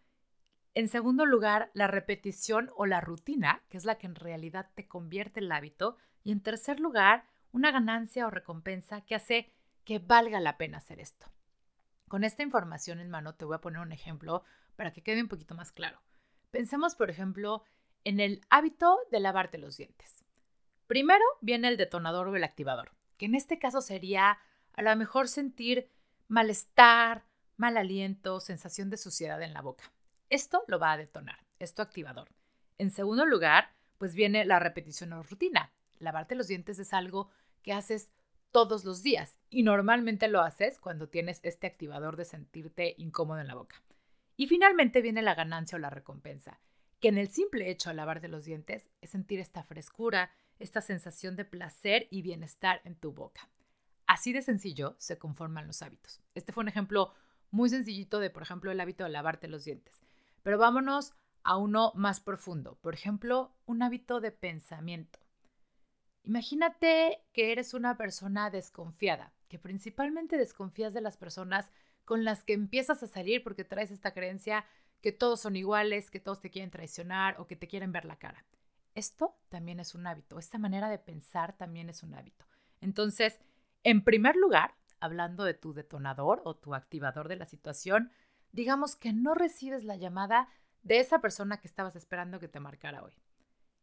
En 0.75 0.89
segundo 0.89 1.25
lugar, 1.25 1.71
la 1.73 1.87
repetición 1.87 2.71
o 2.77 2.85
la 2.85 3.01
rutina, 3.01 3.63
que 3.69 3.77
es 3.77 3.85
la 3.85 3.97
que 3.97 4.07
en 4.07 4.15
realidad 4.15 4.71
te 4.75 4.87
convierte 4.87 5.41
el 5.41 5.53
hábito. 5.53 5.97
Y 6.23 6.33
en 6.33 6.41
tercer 6.41 6.81
lugar, 6.81 7.25
una 7.55 7.71
ganancia 7.71 8.27
o 8.27 8.31
recompensa 8.31 9.01
que 9.03 9.15
hace 9.15 9.53
que 9.85 10.01
valga 10.01 10.41
la 10.41 10.59
pena 10.59 10.79
hacer 10.79 10.99
esto. 10.99 11.27
Con 12.09 12.25
esta 12.25 12.43
información 12.43 12.99
en 12.99 13.11
mano 13.11 13.37
te 13.37 13.45
voy 13.45 13.55
a 13.55 13.61
poner 13.61 13.81
un 13.81 13.93
ejemplo 13.93 14.43
para 14.75 14.93
que 14.93 15.03
quede 15.03 15.23
un 15.23 15.29
poquito 15.29 15.55
más 15.55 15.71
claro. 15.71 16.03
Pensemos, 16.51 16.97
por 16.97 17.11
ejemplo, 17.11 17.63
en 18.03 18.19
el 18.19 18.41
hábito 18.51 18.99
de 19.13 19.21
lavarte 19.21 19.59
los 19.59 19.77
dientes. 19.77 20.25
Primero 20.89 21.25
viene 21.41 21.69
el 21.69 21.77
detonador 21.77 22.27
o 22.27 22.35
el 22.35 22.43
activador, 22.43 22.91
que 23.17 23.27
en 23.27 23.37
este 23.37 23.61
caso 23.61 23.81
sería 23.81 24.39
a 24.73 24.83
lo 24.83 24.95
mejor 24.97 25.29
sentir 25.29 25.89
malestar, 26.27 27.25
mal 27.57 27.77
aliento, 27.77 28.41
sensación 28.41 28.91
de 28.91 28.97
suciedad 28.97 29.41
en 29.43 29.55
la 29.55 29.63
boca. 29.63 29.93
Esto 30.29 30.65
lo 30.67 30.81
va 30.81 30.93
a 30.93 30.97
detonar, 30.97 31.39
esto 31.61 31.83
activador. 31.83 32.31
En 32.79 32.91
segundo 32.91 33.25
lugar, 33.25 33.71
pues 33.99 34.17
viene 34.17 34.45
la 34.45 34.59
repetición 34.59 35.13
o 35.13 35.23
rutina. 35.23 35.73
Lavarte 36.01 36.35
los 36.35 36.49
dientes 36.49 36.81
es 36.81 36.93
algo 36.93 37.31
que 37.65 37.73
haces 37.73 38.13
todos 38.53 38.85
los 38.85 39.03
días 39.03 39.37
y 39.51 39.65
normalmente 39.65 40.29
lo 40.29 40.41
haces 40.41 40.79
cuando 40.79 41.09
tienes 41.09 41.41
este 41.43 41.67
activador 41.67 42.17
de 42.17 42.25
sentirte 42.25 42.95
incómodo 42.99 43.41
en 43.41 43.49
la 43.49 43.57
boca. 43.57 43.83
Y 44.37 44.47
finalmente 44.47 45.03
viene 45.03 45.23
la 45.23 45.35
ganancia 45.35 45.75
o 45.75 45.81
la 45.81 45.91
recompensa, 45.91 46.61
que 47.01 47.09
en 47.09 47.19
el 47.19 47.29
simple 47.29 47.69
hecho 47.69 47.91
de 47.91 47.97
lavarte 47.97 48.29
los 48.29 48.45
dientes 48.45 48.89
es 49.01 49.11
sentir 49.11 49.41
esta 49.41 49.65
frescura, 49.65 50.31
esta 50.61 50.81
sensación 50.81 51.35
de 51.35 51.45
placer 51.45 52.07
y 52.11 52.23
bienestar 52.23 52.81
en 52.85 52.95
tu 52.95 53.13
boca. 53.13 53.49
Así 54.07 54.33
de 54.33 54.43
sencillo 54.43 54.95
se 54.99 55.19
conforman 55.19 55.67
los 55.67 55.83
hábitos. 55.83 56.21
Este 56.37 56.53
fue 56.53 56.63
un 56.63 56.69
ejemplo 56.69 57.13
muy 57.51 57.71
sencillito 57.71 58.21
de, 58.21 58.31
por 58.31 58.43
ejemplo, 58.43 58.71
el 58.71 58.81
hábito 58.81 59.03
de 59.03 59.11
lavarte 59.11 59.49
los 59.49 59.65
dientes. 59.65 60.01
Pero 60.43 60.59
vámonos 60.59 61.15
a 61.43 61.57
uno 61.57 61.93
más 61.95 62.21
profundo. 62.21 62.79
Por 62.83 62.95
ejemplo, 62.95 63.55
un 63.67 63.83
hábito 63.83 64.21
de 64.21 64.31
pensamiento. 64.31 65.19
Imagínate 66.25 67.23
que 67.33 67.53
eres 67.53 67.75
una 67.75 67.99
persona 67.99 68.49
desconfiada, 68.49 69.33
que 69.49 69.59
principalmente 69.59 70.39
desconfías 70.39 70.95
de 70.95 71.03
las 71.03 71.19
personas 71.19 71.71
con 72.07 72.25
las 72.25 72.45
que 72.45 72.55
empiezas 72.55 73.03
a 73.03 73.07
salir 73.07 73.43
porque 73.43 73.65
traes 73.65 73.91
esta 73.91 74.13
creencia 74.13 74.65
que 75.03 75.13
todos 75.13 75.43
son 75.43 75.55
iguales, 75.55 76.11
que 76.11 76.21
todos 76.21 76.41
te 76.41 76.51
quieren 76.51 76.71
traicionar 76.71 77.39
o 77.39 77.47
que 77.47 77.57
te 77.57 77.69
quieren 77.69 77.93
ver 77.93 78.07
la 78.07 78.17
cara. 78.17 78.47
Esto 78.95 79.37
también 79.51 79.81
es 79.81 79.95
un 79.95 80.07
hábito, 80.07 80.39
esta 80.39 80.57
manera 80.57 80.89
de 80.89 80.99
pensar 80.99 81.57
también 81.59 81.91
es 81.91 82.03
un 82.03 82.15
hábito. 82.15 82.47
Entonces, 82.81 83.39
en 83.83 84.03
primer 84.03 84.35
lugar, 84.37 84.75
hablando 85.01 85.45
de 85.45 85.53
tu 85.53 85.75
detonador 85.75 86.41
o 86.45 86.57
tu 86.57 86.75
activador 86.75 87.29
de 87.29 87.37
la 87.37 87.47
situación, 87.47 88.11
digamos 88.53 88.97
que 88.97 89.13
no 89.13 89.35
recibes 89.35 89.85
la 89.85 89.97
llamada 89.97 90.49
de 90.83 91.01
esa 91.01 91.21
persona 91.21 91.61
que 91.61 91.69
estabas 91.69 91.97
esperando 91.97 92.41
que 92.41 92.49
te 92.49 92.61
marcara 92.61 93.03
hoy. 93.03 93.13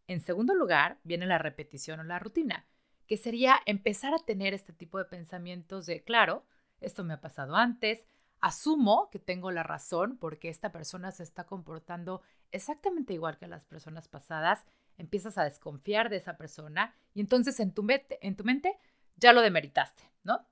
En 0.08 0.20
segundo 0.20 0.54
lugar, 0.54 1.00
viene 1.04 1.26
la 1.26 1.38
repetición 1.38 2.00
o 2.00 2.04
la 2.04 2.20
rutina, 2.20 2.66
que 3.08 3.18
sería 3.18 3.60
empezar 3.66 4.14
a 4.14 4.20
tener 4.20 4.54
este 4.54 4.74
tipo 4.74 4.98
de 4.98 5.06
pensamientos 5.06 5.86
de, 5.86 6.04
claro, 6.04 6.46
esto 6.80 7.04
me 7.04 7.14
ha 7.14 7.22
pasado 7.22 7.56
antes, 7.56 8.06
asumo 8.40 9.10
que 9.12 9.20
tengo 9.20 9.52
la 9.52 9.64
razón 9.64 10.18
porque 10.18 10.50
esta 10.50 10.72
persona 10.72 11.12
se 11.12 11.24
está 11.24 11.46
comportando 11.46 12.22
exactamente 12.52 13.14
igual 13.14 13.38
que 13.38 13.48
las 13.48 13.66
personas 13.66 14.08
pasadas, 14.08 14.66
empiezas 14.98 15.38
a 15.38 15.44
desconfiar 15.44 16.10
de 16.10 16.18
esa 16.18 16.38
persona 16.38 16.96
y 17.14 17.22
entonces 17.22 17.60
en 17.60 17.74
tu, 17.74 17.84
mente, 17.84 18.18
en 18.22 18.36
tu 18.36 18.44
mente 18.44 18.78
ya 19.16 19.34
lo 19.34 19.42
demeritaste, 19.42 20.04
¿no? 20.24 20.46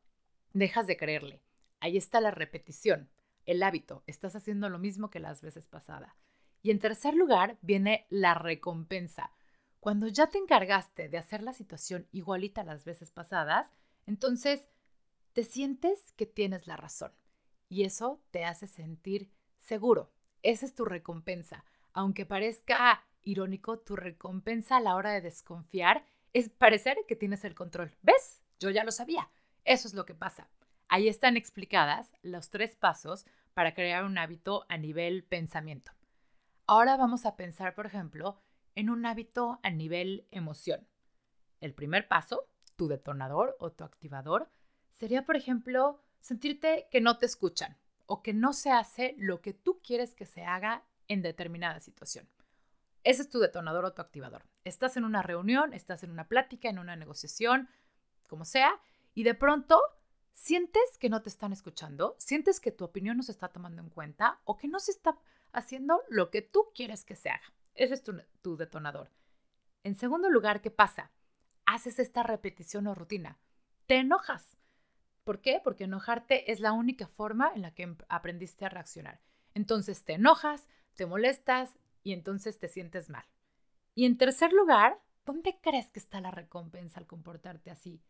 Dejas 0.54 0.88
de 0.88 0.98
creerle. 0.98 1.42
Ahí 1.80 1.98
está 1.98 2.22
la 2.22 2.32
repetición 2.32 3.10
el 3.50 3.64
hábito, 3.64 4.04
estás 4.06 4.36
haciendo 4.36 4.70
lo 4.70 4.78
mismo 4.78 5.10
que 5.10 5.20
las 5.20 5.42
veces 5.42 5.66
pasadas. 5.66 6.14
Y 6.62 6.70
en 6.70 6.78
tercer 6.78 7.16
lugar 7.16 7.58
viene 7.62 8.06
la 8.10 8.36
recompensa. 8.36 9.32
Cuando 9.80 10.08
ya 10.08 10.28
te 10.28 10.38
encargaste 10.38 11.08
de 11.08 11.18
hacer 11.18 11.42
la 11.42 11.54
situación 11.54 12.08
igualita 12.12 12.62
a 12.62 12.66
las 12.66 12.84
veces 12.84 13.12
pasadas, 13.12 13.72
entonces 14.06 14.68
te 15.34 15.44
sientes 15.44 16.12
que 16.14 16.26
tienes 16.26 16.68
la 16.68 16.76
razón. 16.76 17.14
Y 17.70 17.84
eso 17.84 18.22
te 18.32 18.44
hace 18.46 18.68
sentir 18.68 19.32
seguro. 19.60 20.12
Esa 20.42 20.66
es 20.66 20.76
tu 20.76 20.86
recompensa. 20.86 21.64
Aunque 21.94 22.26
parezca 22.26 23.06
irónico, 23.22 23.80
tu 23.80 23.96
recompensa 23.96 24.78
a 24.78 24.82
la 24.82 24.96
hora 24.96 25.12
de 25.12 25.22
desconfiar 25.22 26.06
es 26.34 26.50
parecer 26.50 26.98
que 27.08 27.16
tienes 27.16 27.46
el 27.46 27.56
control. 27.56 27.96
¿Ves? 28.02 28.42
Yo 28.60 28.70
ya 28.70 28.84
lo 28.84 28.92
sabía. 28.92 29.30
Eso 29.66 29.88
es 29.88 29.94
lo 29.94 30.06
que 30.06 30.16
pasa. 30.16 30.50
Ahí 30.88 31.08
están 31.08 31.38
explicadas 31.38 32.12
los 32.24 32.50
tres 32.50 32.76
pasos 32.76 33.26
para 33.54 33.74
crear 33.74 34.04
un 34.04 34.18
hábito 34.18 34.66
a 34.70 34.78
nivel 34.78 35.24
pensamiento. 35.24 35.92
Ahora 36.66 36.98
vamos 36.98 37.26
a 37.26 37.36
pensar, 37.36 37.76
por 37.76 37.86
ejemplo, 37.86 38.42
en 38.80 38.90
un 38.90 39.06
hábito 39.06 39.60
a 39.62 39.70
nivel 39.70 40.26
emoción. 40.32 40.88
El 41.60 41.74
primer 41.74 42.08
paso, 42.08 42.48
tu 42.78 42.88
detonador 42.88 43.58
o 43.60 43.72
tu 43.72 43.84
activador, 43.84 44.50
sería, 44.92 45.26
por 45.26 45.36
ejemplo, 45.36 46.02
sentirte 46.22 46.88
que 46.90 47.02
no 47.02 47.18
te 47.18 47.26
escuchan 47.26 47.78
o 48.06 48.24
que 48.24 48.34
no 48.34 48.54
se 48.54 48.72
hace 48.72 49.16
lo 49.18 49.42
que 49.42 49.54
tú 49.54 49.82
quieres 49.84 50.16
que 50.16 50.26
se 50.26 50.46
haga 50.46 50.86
en 51.10 51.22
determinada 51.22 51.82
situación. 51.82 52.30
Ese 53.04 53.24
es 53.24 53.30
tu 53.30 53.40
detonador 53.40 53.84
o 53.84 53.94
tu 53.94 54.02
activador. 54.02 54.44
Estás 54.64 54.96
en 54.96 55.04
una 55.04 55.22
reunión, 55.22 55.74
estás 55.74 56.04
en 56.04 56.12
una 56.12 56.30
plática, 56.30 56.70
en 56.70 56.80
una 56.80 56.96
negociación, 56.96 57.68
como 58.30 58.46
sea, 58.46 58.80
y 59.14 59.24
de 59.24 59.36
pronto 59.36 59.82
sientes 60.34 60.98
que 61.00 61.10
no 61.10 61.22
te 61.22 61.28
están 61.28 61.52
escuchando, 61.52 62.16
sientes 62.18 62.62
que 62.62 62.72
tu 62.72 62.86
opinión 62.86 63.18
no 63.18 63.24
se 63.24 63.34
está 63.34 63.50
tomando 63.50 63.82
en 63.82 63.90
cuenta 63.90 64.40
o 64.46 64.56
que 64.56 64.70
no 64.70 64.80
se 64.80 64.92
está 64.92 65.18
haciendo 65.52 66.02
lo 66.08 66.30
que 66.30 66.42
tú 66.42 66.72
quieres 66.74 67.04
que 67.04 67.18
se 67.18 67.30
haga. 67.30 67.54
Ese 67.80 67.94
es 67.94 68.04
tu, 68.04 68.58
detonador. 68.58 69.10
En 69.86 69.96
segundo 69.96 70.30
lugar, 70.30 70.60
¿qué 70.60 70.70
pasa? 70.70 71.14
Haces 71.66 71.98
esta 71.98 72.24
repetición 72.24 72.88
o 72.88 72.94
rutina. 72.94 73.40
Te 73.86 73.96
enojas. 73.96 74.58
¿Por 75.24 75.40
qué? 75.40 75.62
Porque 75.64 75.86
enojarte 75.86 76.52
es 76.52 76.60
la 76.60 76.74
única 76.74 77.08
forma 77.08 77.54
en 77.56 77.62
la 77.62 77.74
que 77.74 77.96
aprendiste 78.10 78.66
a 78.66 78.70
reaccionar. 78.70 79.22
Entonces 79.54 80.04
te 80.04 80.14
enojas, 80.14 80.68
te 80.96 81.06
molestas 81.06 81.80
y 82.04 82.12
entonces 82.12 82.60
te 82.60 82.68
sientes 82.68 83.10
mal. 83.10 83.24
Y 83.96 84.06
en 84.06 84.18
tercer 84.18 84.52
lugar, 84.52 85.00
¿dónde 85.26 85.58
crees 85.62 85.90
que 85.90 86.00
está 86.00 86.20
la 86.20 86.32
recompensa 86.32 87.00
al 87.00 87.08
comportarte 87.08 87.72
así? 87.72 88.04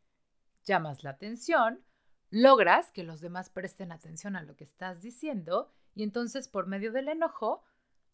Llamas 0.64 1.04
la 1.04 1.12
atención, 1.12 1.86
logras 2.32 2.92
que 2.92 3.04
los 3.04 3.22
demás 3.22 3.52
presten 3.52 3.92
atención 3.92 4.36
a 4.36 4.42
lo 4.42 4.56
que 4.56 4.64
estás 4.64 5.04
diciendo 5.04 5.72
y 5.94 6.02
entonces 6.02 6.48
por 6.48 6.66
medio 6.66 6.92
del 6.92 7.08
enojo 7.08 7.64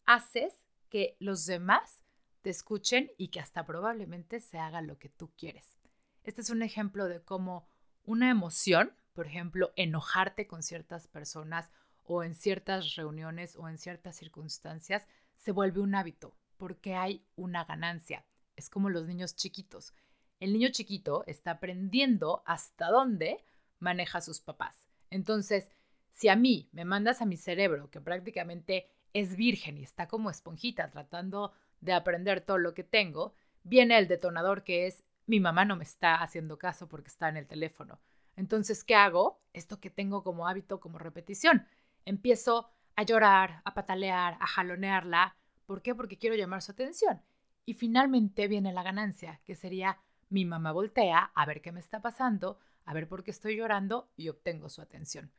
haces 0.04 0.65
que 0.88 1.16
los 1.18 1.46
demás 1.46 2.02
te 2.42 2.50
escuchen 2.50 3.10
y 3.18 3.28
que 3.28 3.40
hasta 3.40 3.66
probablemente 3.66 4.40
se 4.40 4.58
haga 4.58 4.80
lo 4.80 4.98
que 4.98 5.08
tú 5.08 5.30
quieres. 5.36 5.76
Este 6.24 6.40
es 6.40 6.50
un 6.50 6.62
ejemplo 6.62 7.08
de 7.08 7.20
cómo 7.20 7.68
una 8.04 8.30
emoción, 8.30 8.92
por 9.14 9.26
ejemplo, 9.26 9.72
enojarte 9.76 10.46
con 10.46 10.62
ciertas 10.62 11.08
personas 11.08 11.70
o 12.04 12.22
en 12.22 12.34
ciertas 12.34 12.94
reuniones 12.94 13.56
o 13.56 13.68
en 13.68 13.78
ciertas 13.78 14.16
circunstancias, 14.16 15.06
se 15.36 15.52
vuelve 15.52 15.80
un 15.80 15.94
hábito 15.94 16.34
porque 16.56 16.94
hay 16.94 17.24
una 17.36 17.64
ganancia. 17.64 18.24
Es 18.54 18.70
como 18.70 18.90
los 18.90 19.06
niños 19.06 19.36
chiquitos. 19.36 19.92
El 20.40 20.52
niño 20.52 20.68
chiquito 20.70 21.24
está 21.26 21.52
aprendiendo 21.52 22.42
hasta 22.46 22.90
dónde 22.90 23.44
maneja 23.78 24.18
a 24.18 24.22
sus 24.22 24.40
papás. 24.40 24.86
Entonces, 25.10 25.68
si 26.12 26.28
a 26.28 26.36
mí 26.36 26.68
me 26.72 26.84
mandas 26.84 27.20
a 27.20 27.26
mi 27.26 27.36
cerebro, 27.36 27.90
que 27.90 28.00
prácticamente 28.00 28.88
es 29.20 29.34
virgen 29.34 29.78
y 29.78 29.82
está 29.82 30.08
como 30.08 30.28
esponjita 30.28 30.90
tratando 30.90 31.52
de 31.80 31.94
aprender 31.94 32.42
todo 32.42 32.58
lo 32.58 32.74
que 32.74 32.84
tengo, 32.84 33.32
viene 33.62 33.96
el 33.96 34.08
detonador 34.08 34.62
que 34.62 34.86
es 34.86 35.04
mi 35.24 35.40
mamá 35.40 35.64
no 35.64 35.74
me 35.74 35.84
está 35.84 36.16
haciendo 36.16 36.58
caso 36.58 36.86
porque 36.86 37.08
está 37.08 37.30
en 37.30 37.38
el 37.38 37.46
teléfono. 37.46 37.98
Entonces, 38.36 38.84
¿qué 38.84 38.94
hago? 38.94 39.40
Esto 39.54 39.80
que 39.80 39.88
tengo 39.88 40.22
como 40.22 40.46
hábito, 40.46 40.80
como 40.80 40.98
repetición. 40.98 41.66
Empiezo 42.04 42.68
a 42.94 43.04
llorar, 43.04 43.62
a 43.64 43.72
patalear, 43.72 44.36
a 44.38 44.46
jalonearla. 44.46 45.34
¿Por 45.64 45.80
qué? 45.80 45.94
Porque 45.94 46.18
quiero 46.18 46.36
llamar 46.36 46.60
su 46.60 46.72
atención. 46.72 47.22
Y 47.64 47.72
finalmente 47.72 48.48
viene 48.48 48.72
la 48.72 48.82
ganancia, 48.82 49.40
que 49.44 49.54
sería 49.54 49.98
mi 50.28 50.44
mamá 50.44 50.72
voltea 50.72 51.32
a 51.34 51.46
ver 51.46 51.62
qué 51.62 51.72
me 51.72 51.80
está 51.80 52.02
pasando, 52.02 52.58
a 52.84 52.92
ver 52.92 53.08
por 53.08 53.24
qué 53.24 53.30
estoy 53.30 53.56
llorando 53.56 54.10
y 54.14 54.28
obtengo 54.28 54.68
su 54.68 54.82
atención. 54.82 55.32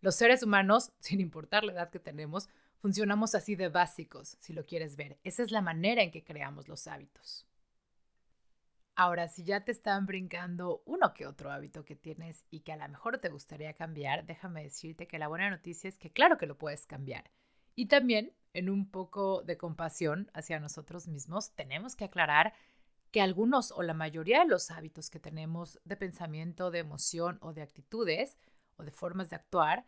Los 0.00 0.14
seres 0.14 0.42
humanos, 0.42 0.92
sin 0.98 1.20
importar 1.20 1.62
la 1.64 1.72
edad 1.72 1.90
que 1.90 2.00
tenemos, 2.00 2.48
funcionamos 2.78 3.34
así 3.34 3.56
de 3.56 3.68
básicos, 3.68 4.36
si 4.40 4.52
lo 4.52 4.64
quieres 4.66 4.96
ver. 4.96 5.18
Esa 5.24 5.42
es 5.42 5.50
la 5.50 5.60
manera 5.60 6.02
en 6.02 6.10
que 6.10 6.24
creamos 6.24 6.68
los 6.68 6.86
hábitos. 6.86 7.46
Ahora, 8.94 9.28
si 9.28 9.44
ya 9.44 9.64
te 9.64 9.70
están 9.70 10.06
brincando 10.06 10.82
uno 10.84 11.14
que 11.14 11.26
otro 11.26 11.52
hábito 11.52 11.84
que 11.84 11.94
tienes 11.94 12.44
y 12.50 12.60
que 12.60 12.72
a 12.72 12.76
lo 12.76 12.88
mejor 12.88 13.18
te 13.18 13.28
gustaría 13.28 13.72
cambiar, 13.74 14.26
déjame 14.26 14.64
decirte 14.64 15.06
que 15.06 15.20
la 15.20 15.28
buena 15.28 15.50
noticia 15.50 15.88
es 15.88 15.98
que 15.98 16.10
claro 16.10 16.36
que 16.36 16.46
lo 16.46 16.58
puedes 16.58 16.84
cambiar. 16.84 17.30
Y 17.76 17.86
también, 17.86 18.32
en 18.54 18.68
un 18.68 18.90
poco 18.90 19.42
de 19.42 19.56
compasión 19.56 20.32
hacia 20.34 20.58
nosotros 20.58 21.06
mismos, 21.06 21.52
tenemos 21.52 21.94
que 21.94 22.06
aclarar 22.06 22.54
que 23.12 23.20
algunos 23.20 23.70
o 23.70 23.82
la 23.82 23.94
mayoría 23.94 24.40
de 24.40 24.48
los 24.48 24.72
hábitos 24.72 25.10
que 25.10 25.20
tenemos 25.20 25.78
de 25.84 25.96
pensamiento, 25.96 26.72
de 26.72 26.80
emoción 26.80 27.38
o 27.40 27.52
de 27.52 27.62
actitudes 27.62 28.36
o 28.76 28.82
de 28.82 28.90
formas 28.90 29.30
de 29.30 29.36
actuar 29.36 29.86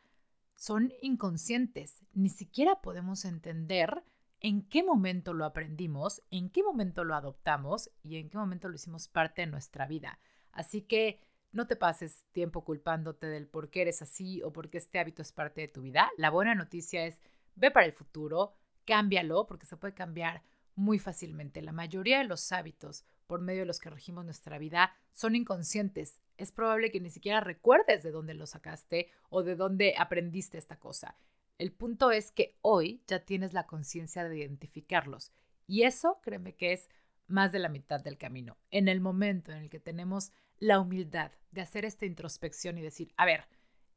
son 0.61 0.93
inconscientes. 1.01 2.03
Ni 2.13 2.29
siquiera 2.29 2.83
podemos 2.83 3.25
entender 3.25 4.05
en 4.41 4.61
qué 4.69 4.83
momento 4.83 5.33
lo 5.33 5.47
aprendimos, 5.47 6.23
en 6.31 6.51
qué 6.51 6.63
momento 6.63 7.03
lo 7.03 7.15
adoptamos 7.15 7.91
y 8.03 8.17
en 8.17 8.29
qué 8.29 8.37
momento 8.37 8.69
lo 8.69 8.75
hicimos 8.75 9.09
parte 9.09 9.41
de 9.41 9.47
nuestra 9.47 9.87
vida. 9.87 10.19
Así 10.53 10.83
que 10.83 11.19
no 11.51 11.67
te 11.67 11.77
pases 11.77 12.27
tiempo 12.33 12.63
culpándote 12.63 13.27
del 13.27 13.49
por 13.49 13.71
qué 13.71 13.81
eres 13.81 14.03
así 14.03 14.43
o 14.43 14.53
por 14.53 14.69
qué 14.69 14.77
este 14.77 14.99
hábito 14.99 15.23
es 15.23 15.33
parte 15.33 15.63
de 15.63 15.69
tu 15.69 15.81
vida. 15.81 16.11
La 16.19 16.29
buena 16.29 16.55
noticia 16.55 17.07
es, 17.07 17.19
ve 17.55 17.71
para 17.71 17.87
el 17.87 17.95
futuro, 17.95 18.53
cámbialo, 18.85 19.47
porque 19.47 19.65
se 19.65 19.79
puede 19.79 19.95
cambiar 19.95 20.43
muy 20.75 20.99
fácilmente. 20.99 21.63
La 21.63 21.73
mayoría 21.73 22.19
de 22.19 22.25
los 22.25 22.53
hábitos 22.53 23.07
por 23.27 23.41
medio 23.41 23.61
de 23.61 23.67
los 23.67 23.81
que 23.81 23.89
regimos 23.89 24.27
nuestra 24.27 24.59
vida 24.59 24.93
son 25.15 25.37
inconscientes. 25.37 26.21
Es 26.41 26.53
probable 26.53 26.91
que 26.91 27.01
ni 27.01 27.11
siquiera 27.11 27.41
recuerdes 27.41 28.03
de 28.03 28.13
dónde 28.13 28.33
lo 28.33 28.47
sacaste 28.47 29.11
o 29.29 29.43
de 29.43 29.57
dónde 29.57 29.95
aprendiste 29.99 30.57
esta 30.57 30.79
cosa. 30.79 31.15
El 31.59 31.71
punto 31.71 32.11
es 32.11 32.33
que 32.33 32.57
hoy 32.63 33.03
ya 33.07 33.27
tienes 33.27 33.53
la 33.53 33.67
conciencia 33.67 34.27
de 34.27 34.39
identificarlos. 34.39 35.33
Y 35.67 35.83
eso, 35.83 36.19
créeme 36.23 36.57
que 36.57 36.73
es 36.73 36.89
más 37.27 37.53
de 37.53 37.59
la 37.59 37.69
mitad 37.69 38.01
del 38.01 38.17
camino. 38.17 38.57
En 38.71 38.89
el 38.89 39.03
momento 39.03 39.53
en 39.53 39.59
el 39.59 39.69
que 39.69 39.81
tenemos 39.81 40.33
la 40.59 40.81
humildad 40.81 41.31
de 41.51 41.61
hacer 41.61 41.85
esta 41.85 42.07
introspección 42.07 42.79
y 42.79 42.83
decir, 42.83 43.13
a 43.19 43.27
ver, 43.27 43.45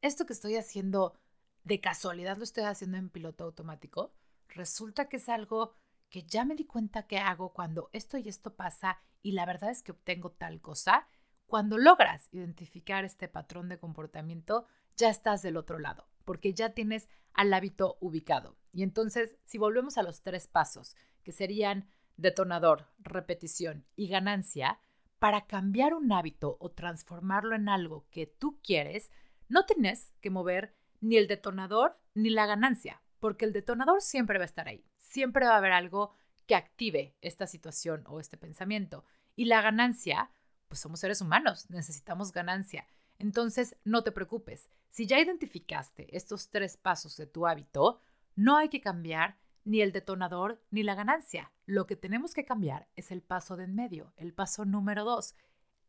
esto 0.02 0.26
que 0.26 0.34
estoy 0.34 0.56
haciendo 0.56 1.18
de 1.62 1.80
casualidad 1.80 2.36
lo 2.36 2.44
estoy 2.44 2.64
haciendo 2.64 2.98
en 2.98 3.08
piloto 3.08 3.44
automático, 3.44 4.12
resulta 4.48 5.08
que 5.08 5.16
es 5.16 5.30
algo 5.30 5.72
que 6.10 6.24
ya 6.24 6.44
me 6.44 6.56
di 6.56 6.66
cuenta 6.66 7.06
que 7.06 7.16
hago 7.16 7.54
cuando 7.54 7.88
esto 7.94 8.18
y 8.18 8.28
esto 8.28 8.54
pasa 8.54 9.00
y 9.22 9.32
la 9.32 9.46
verdad 9.46 9.70
es 9.70 9.82
que 9.82 9.92
obtengo 9.92 10.30
tal 10.32 10.60
cosa. 10.60 11.08
Cuando 11.46 11.78
logras 11.78 12.28
identificar 12.32 13.04
este 13.04 13.28
patrón 13.28 13.68
de 13.68 13.78
comportamiento, 13.78 14.66
ya 14.96 15.10
estás 15.10 15.42
del 15.42 15.56
otro 15.56 15.78
lado 15.78 16.06
porque 16.24 16.54
ya 16.54 16.70
tienes 16.70 17.08
al 17.32 17.52
hábito 17.52 17.96
ubicado. 18.00 18.56
Y 18.72 18.82
entonces, 18.82 19.36
si 19.44 19.58
volvemos 19.58 19.98
a 19.98 20.02
los 20.02 20.22
tres 20.22 20.46
pasos, 20.46 20.96
que 21.22 21.32
serían 21.32 21.88
detonador, 22.16 22.88
repetición 22.98 23.86
y 23.96 24.08
ganancia, 24.08 24.80
para 25.18 25.46
cambiar 25.46 25.94
un 25.94 26.12
hábito 26.12 26.56
o 26.60 26.70
transformarlo 26.70 27.54
en 27.54 27.68
algo 27.68 28.06
que 28.10 28.26
tú 28.26 28.60
quieres, 28.62 29.10
no 29.48 29.64
tienes 29.64 30.12
que 30.20 30.30
mover 30.30 30.74
ni 31.00 31.16
el 31.16 31.28
detonador 31.28 31.98
ni 32.14 32.30
la 32.30 32.46
ganancia, 32.46 33.02
porque 33.20 33.44
el 33.44 33.52
detonador 33.52 34.02
siempre 34.02 34.38
va 34.38 34.44
a 34.44 34.46
estar 34.46 34.68
ahí. 34.68 34.84
Siempre 34.98 35.46
va 35.46 35.54
a 35.54 35.58
haber 35.58 35.72
algo 35.72 36.12
que 36.46 36.54
active 36.54 37.16
esta 37.20 37.46
situación 37.46 38.04
o 38.06 38.20
este 38.20 38.36
pensamiento. 38.36 39.04
Y 39.34 39.46
la 39.46 39.62
ganancia, 39.62 40.30
pues 40.74 40.80
somos 40.80 40.98
seres 40.98 41.20
humanos, 41.20 41.70
necesitamos 41.70 42.32
ganancia. 42.32 42.88
Entonces, 43.20 43.76
no 43.84 44.02
te 44.02 44.10
preocupes. 44.10 44.68
Si 44.90 45.06
ya 45.06 45.20
identificaste 45.20 46.08
estos 46.16 46.50
tres 46.50 46.76
pasos 46.76 47.16
de 47.16 47.28
tu 47.28 47.46
hábito, 47.46 48.00
no 48.34 48.56
hay 48.56 48.68
que 48.68 48.80
cambiar 48.80 49.38
ni 49.62 49.82
el 49.82 49.92
detonador 49.92 50.60
ni 50.72 50.82
la 50.82 50.96
ganancia. 50.96 51.52
Lo 51.64 51.86
que 51.86 51.94
tenemos 51.94 52.34
que 52.34 52.44
cambiar 52.44 52.88
es 52.96 53.12
el 53.12 53.22
paso 53.22 53.56
de 53.56 53.66
en 53.66 53.76
medio, 53.76 54.12
el 54.16 54.34
paso 54.34 54.64
número 54.64 55.04
dos, 55.04 55.36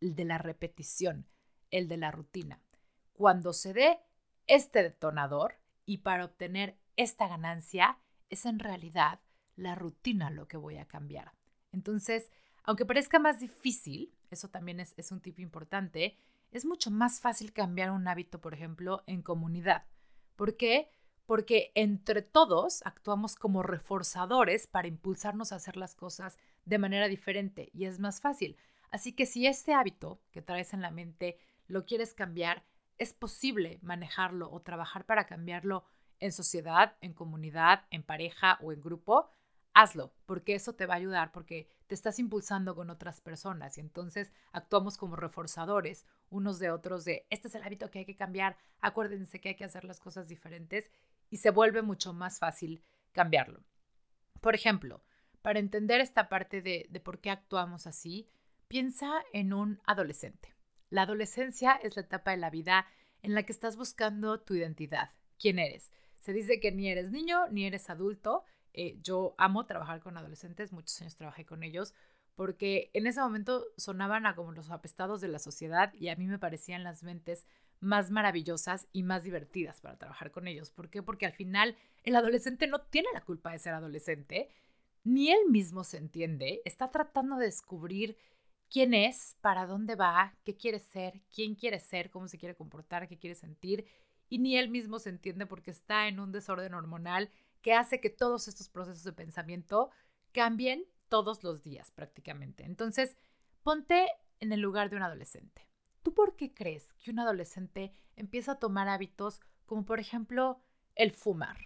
el 0.01 0.13
de 0.13 0.25
la 0.25 0.37
repetición, 0.37 1.27
el 1.71 1.87
de 1.87 1.97
la 1.97 2.11
rutina. 2.11 2.61
Cuando 3.13 3.53
se 3.53 3.73
dé 3.73 4.01
este 4.45 4.83
detonador 4.83 5.55
y 5.87 5.97
para 5.97 6.25
obtener 6.25 6.77
esta 6.95 7.27
ganancia, 7.27 7.97
es 8.29 8.45
en 8.45 8.59
realidad 8.59 9.19
la 9.55 9.73
rutina 9.73 10.29
lo 10.29 10.47
que 10.47 10.57
voy 10.57 10.77
a 10.77 10.85
cambiar. 10.85 11.31
Entonces, 11.71 12.29
aunque 12.65 12.86
parezca 12.86 13.19
más 13.19 13.39
difícil, 13.39 14.13
eso 14.31 14.50
también 14.50 14.79
es, 14.79 15.12
un 15.12 15.22
tip 15.22 15.39
importante, 15.39 16.17
es 16.51 16.65
mucho 16.65 16.91
más 16.91 17.19
fácil 17.19 17.53
cambiar 17.53 17.91
un 17.91 18.07
hábito, 18.07 18.41
por 18.41 18.53
ejemplo, 18.53 19.03
en 19.07 19.22
comunidad. 19.22 19.86
¿Por 20.36 20.57
qué? 20.57 20.89
Porque 21.25 21.72
entre 21.75 22.22
todos 22.22 22.81
actuamos 22.85 23.35
como 23.35 23.63
reforzadores 23.63 24.68
para 24.68 24.87
impulsarnos 24.87 25.51
a 25.51 25.55
hacer 25.55 25.77
las 25.77 25.96
cosas 25.96 26.37
de 26.66 26.77
manera 26.77 27.07
diferente 27.07 27.70
y 27.74 27.85
es 27.85 28.00
más 28.00 28.22
fácil. 28.22 28.57
Así 28.92 29.13
que 29.13 29.25
si 29.25 29.48
este 29.48 29.74
hábito 29.74 30.22
que 30.31 30.42
traes 30.42 30.74
en 30.74 30.81
la 30.81 30.92
mente 30.92 31.37
lo 31.68 31.85
quieres 31.85 32.13
cambiar, 32.13 32.63
es 32.98 33.13
posible 33.13 33.79
manejarlo 33.81 34.50
o 34.51 34.61
trabajar 34.61 35.05
para 35.05 35.25
cambiarlo 35.25 35.83
en 36.20 36.31
sociedad, 36.31 36.96
en 37.01 37.13
comunidad, 37.13 37.85
en 37.89 38.03
pareja 38.03 38.57
o 38.61 38.72
en 38.72 38.81
grupo, 38.81 39.29
hazlo, 39.75 40.14
porque 40.25 40.55
eso 40.55 40.74
te 40.74 40.85
va 40.85 40.96
a 40.96 40.98
ayudar, 40.98 41.31
porque 41.33 41.70
te 41.88 41.96
estás 41.96 42.18
impulsando 42.18 42.75
con 42.75 42.90
otras 42.90 43.20
personas 43.20 43.77
y 43.77 43.81
entonces 43.81 44.31
actuamos 44.53 44.98
como 44.98 45.18
reforzadores 45.18 46.05
unos 46.29 46.59
de 46.59 46.72
otros 46.72 47.03
de, 47.03 47.27
este 47.29 47.50
es 47.50 47.55
el 47.55 47.64
hábito 47.64 47.92
que 47.92 48.00
hay 48.00 48.05
que 48.05 48.16
cambiar, 48.16 48.57
acuérdense 48.79 49.40
que 49.42 49.50
hay 49.50 49.55
que 49.55 49.66
hacer 49.66 49.83
las 49.83 50.00
cosas 50.00 50.29
diferentes 50.29 50.90
y 51.29 51.38
se 51.38 51.51
vuelve 51.51 51.81
mucho 51.81 52.14
más 52.14 52.40
fácil 52.40 52.81
cambiarlo. 53.11 53.64
Por 54.40 54.55
ejemplo, 54.55 55.03
para 55.42 55.59
entender 55.59 56.00
esta 56.00 56.29
parte 56.29 56.61
de, 56.61 56.88
de 56.90 57.00
por 57.01 57.20
qué 57.20 57.29
actuamos 57.29 57.85
así, 57.85 58.29
piensa 58.70 59.11
en 59.33 59.51
un 59.51 59.81
adolescente. 59.85 60.55
La 60.90 61.01
adolescencia 61.01 61.74
es 61.74 61.98
la 61.98 62.03
etapa 62.03 62.31
de 62.31 62.38
la 62.38 62.50
vida 62.50 62.88
en 63.22 63.35
la 63.35 63.44
que 63.44 63.51
estás 63.51 63.75
buscando 63.75 64.40
tu 64.40 64.55
identidad, 64.55 65.11
quién 65.38 65.59
eres. 65.59 65.92
Se 66.22 66.31
dice 66.31 66.61
que 66.61 66.72
ni 66.72 66.88
eres 66.88 67.11
niño 67.11 67.50
ni 67.50 67.66
eres 67.66 67.90
adulto, 67.90 68.46
eh, 68.75 68.98
yo 69.01 69.35
amo 69.38 69.66
trabajar 69.66 70.01
con 70.01 70.18
adolescentes, 70.18 70.74
muchos 70.74 71.00
años 71.01 71.16
trabajé 71.16 71.46
con 71.46 71.64
ellos, 71.64 71.94
porque 72.35 72.92
en 72.94 73.07
ese 73.07 73.22
momento 73.22 73.66
sonaban 73.77 74.25
a 74.25 74.35
como 74.35 74.51
los 74.51 74.70
apestados 74.70 75.22
de 75.22 75.29
la 75.29 75.40
sociedad 75.40 75.94
y 75.94 76.09
a 76.09 76.16
mí 76.16 76.27
me 76.27 76.38
parecían 76.38 76.83
las 76.83 77.01
mentes 77.01 77.46
más 77.79 78.11
maravillosas 78.11 78.88
y 78.92 79.03
más 79.03 79.24
divertidas 79.24 79.79
para 79.79 79.98
trabajar 79.98 80.31
con 80.31 80.48
ellos. 80.48 80.72
¿Por 80.72 80.90
qué? 80.90 81.01
Porque 81.01 81.25
al 81.25 81.31
final 81.31 81.77
el 82.03 82.16
adolescente 82.16 82.68
no 82.68 82.81
tiene 82.81 83.07
la 83.14 83.22
culpa 83.22 83.51
de 83.51 83.59
ser 83.59 83.74
adolescente, 83.74 84.50
ni 85.03 85.31
él 85.31 85.50
mismo 85.50 85.83
se 85.83 85.98
entiende, 85.98 86.61
está 86.66 86.92
tratando 86.92 87.38
de 87.38 87.46
descubrir 87.46 88.18
quién 88.70 88.94
es, 88.94 89.38
para 89.42 89.68
dónde 89.68 89.96
va, 89.96 90.33
qué 90.44 90.57
quiere 90.57 90.79
ser, 90.79 91.22
quién 91.33 91.55
quiere 91.55 91.79
ser, 91.79 92.09
cómo 92.09 92.27
se 92.27 92.38
quiere 92.38 92.55
comportar, 92.55 93.07
qué 93.07 93.18
quiere 93.18 93.35
sentir, 93.35 93.85
y 94.27 94.40
ni 94.40 94.57
él 94.57 94.70
mismo 94.70 95.00
se 95.00 95.09
entiende 95.09 95.46
porque 95.46 95.72
está 95.72 96.07
en 96.07 96.20
un 96.20 96.31
desorden 96.31 96.74
hormonal 96.74 97.29
que 97.65 97.73
hace 97.73 97.99
que 97.99 98.11
todos 98.11 98.47
estos 98.47 98.69
procesos 98.69 99.03
de 99.03 99.11
pensamiento 99.11 99.89
cambien 100.31 100.85
todos 101.09 101.43
los 101.43 101.63
días 101.63 101.89
prácticamente. 101.89 102.63
Entonces, 102.63 103.17
ponte 103.63 104.07
en 104.39 104.53
el 104.53 104.59
lugar 104.59 104.91
de 104.91 104.97
un 104.97 105.01
adolescente. 105.01 105.67
¿Tú 106.03 106.13
por 106.13 106.35
qué 106.35 106.53
crees 106.53 106.93
que 106.99 107.09
un 107.09 107.17
adolescente 107.17 107.91
empieza 108.15 108.51
a 108.51 108.59
tomar 108.59 108.87
hábitos 108.87 109.41
como 109.65 109.83
por 109.83 109.99
ejemplo 109.99 110.61
el 110.93 111.11
fumar? 111.11 111.57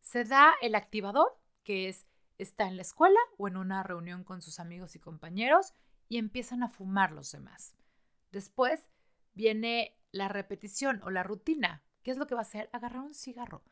Se 0.00 0.22
da 0.22 0.54
el 0.62 0.76
activador, 0.76 1.36
que 1.64 1.88
es 1.88 2.06
está 2.38 2.68
en 2.68 2.76
la 2.76 2.82
escuela 2.82 3.18
o 3.36 3.48
en 3.48 3.56
una 3.56 3.82
reunión 3.82 4.22
con 4.22 4.42
sus 4.42 4.60
amigos 4.60 4.94
y 4.94 5.00
compañeros 5.00 5.74
y 6.08 6.18
empiezan 6.18 6.62
a 6.62 6.68
fumar 6.68 7.10
los 7.10 7.32
demás. 7.32 7.74
Después 8.30 8.88
viene 9.34 9.98
la 10.12 10.28
repetición 10.28 11.02
o 11.02 11.10
la 11.10 11.24
rutina. 11.24 11.82
¿Qué 12.04 12.12
es 12.12 12.16
lo 12.16 12.28
que 12.28 12.36
va 12.36 12.42
a 12.42 12.42
hacer? 12.42 12.70
Agarrar 12.72 13.02
un 13.02 13.14
cigarro. 13.14 13.64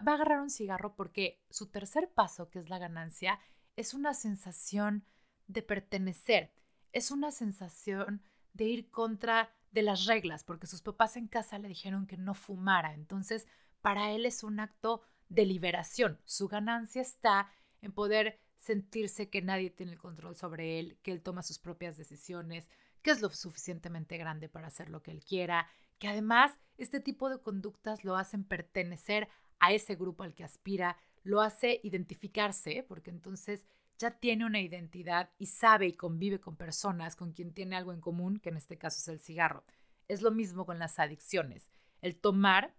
Va 0.00 0.12
a 0.12 0.14
agarrar 0.14 0.40
un 0.40 0.50
cigarro 0.50 0.94
porque 0.94 1.42
su 1.50 1.66
tercer 1.66 2.10
paso, 2.10 2.48
que 2.50 2.58
es 2.58 2.68
la 2.68 2.78
ganancia, 2.78 3.38
es 3.76 3.94
una 3.94 4.14
sensación 4.14 5.04
de 5.46 5.62
pertenecer, 5.62 6.52
es 6.92 7.10
una 7.10 7.30
sensación 7.30 8.22
de 8.52 8.64
ir 8.64 8.90
contra 8.90 9.54
de 9.70 9.82
las 9.82 10.06
reglas, 10.06 10.44
porque 10.44 10.66
sus 10.66 10.82
papás 10.82 11.16
en 11.16 11.28
casa 11.28 11.58
le 11.58 11.68
dijeron 11.68 12.06
que 12.06 12.16
no 12.16 12.34
fumara. 12.34 12.94
Entonces, 12.94 13.46
para 13.80 14.10
él 14.12 14.26
es 14.26 14.44
un 14.44 14.60
acto 14.60 15.02
de 15.28 15.46
liberación. 15.46 16.20
Su 16.24 16.48
ganancia 16.48 17.00
está 17.00 17.50
en 17.80 17.92
poder 17.92 18.38
sentirse 18.58 19.28
que 19.28 19.42
nadie 19.42 19.70
tiene 19.70 19.92
el 19.92 19.98
control 19.98 20.36
sobre 20.36 20.78
él, 20.78 20.98
que 21.02 21.10
él 21.10 21.22
toma 21.22 21.42
sus 21.42 21.58
propias 21.58 21.96
decisiones, 21.96 22.68
que 23.02 23.10
es 23.10 23.20
lo 23.20 23.30
suficientemente 23.30 24.18
grande 24.18 24.48
para 24.48 24.68
hacer 24.68 24.88
lo 24.88 25.02
que 25.02 25.10
él 25.10 25.24
quiera, 25.24 25.66
que 25.98 26.08
además 26.08 26.58
este 26.78 27.00
tipo 27.00 27.28
de 27.28 27.40
conductas 27.40 28.04
lo 28.04 28.16
hacen 28.16 28.44
pertenecer 28.44 29.28
a 29.62 29.72
ese 29.72 29.94
grupo 29.94 30.24
al 30.24 30.34
que 30.34 30.42
aspira, 30.42 30.98
lo 31.22 31.40
hace 31.40 31.80
identificarse, 31.84 32.84
porque 32.88 33.10
entonces 33.10 33.64
ya 33.96 34.10
tiene 34.10 34.44
una 34.44 34.60
identidad 34.60 35.30
y 35.38 35.46
sabe 35.46 35.86
y 35.86 35.92
convive 35.92 36.40
con 36.40 36.56
personas 36.56 37.14
con 37.14 37.32
quien 37.32 37.54
tiene 37.54 37.76
algo 37.76 37.92
en 37.92 38.00
común, 38.00 38.40
que 38.40 38.48
en 38.48 38.56
este 38.56 38.76
caso 38.76 38.98
es 38.98 39.06
el 39.06 39.20
cigarro. 39.20 39.64
Es 40.08 40.20
lo 40.20 40.32
mismo 40.32 40.66
con 40.66 40.80
las 40.80 40.98
adicciones. 40.98 41.70
El 42.00 42.16
tomar 42.16 42.74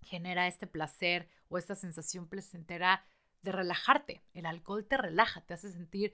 genera 0.00 0.48
este 0.48 0.66
placer 0.66 1.28
o 1.48 1.58
esta 1.58 1.76
sensación 1.76 2.26
placentera 2.26 3.04
de 3.42 3.52
relajarte. 3.52 4.24
El 4.34 4.46
alcohol 4.46 4.84
te 4.84 4.96
relaja, 4.96 5.42
te 5.42 5.54
hace 5.54 5.70
sentir 5.70 6.12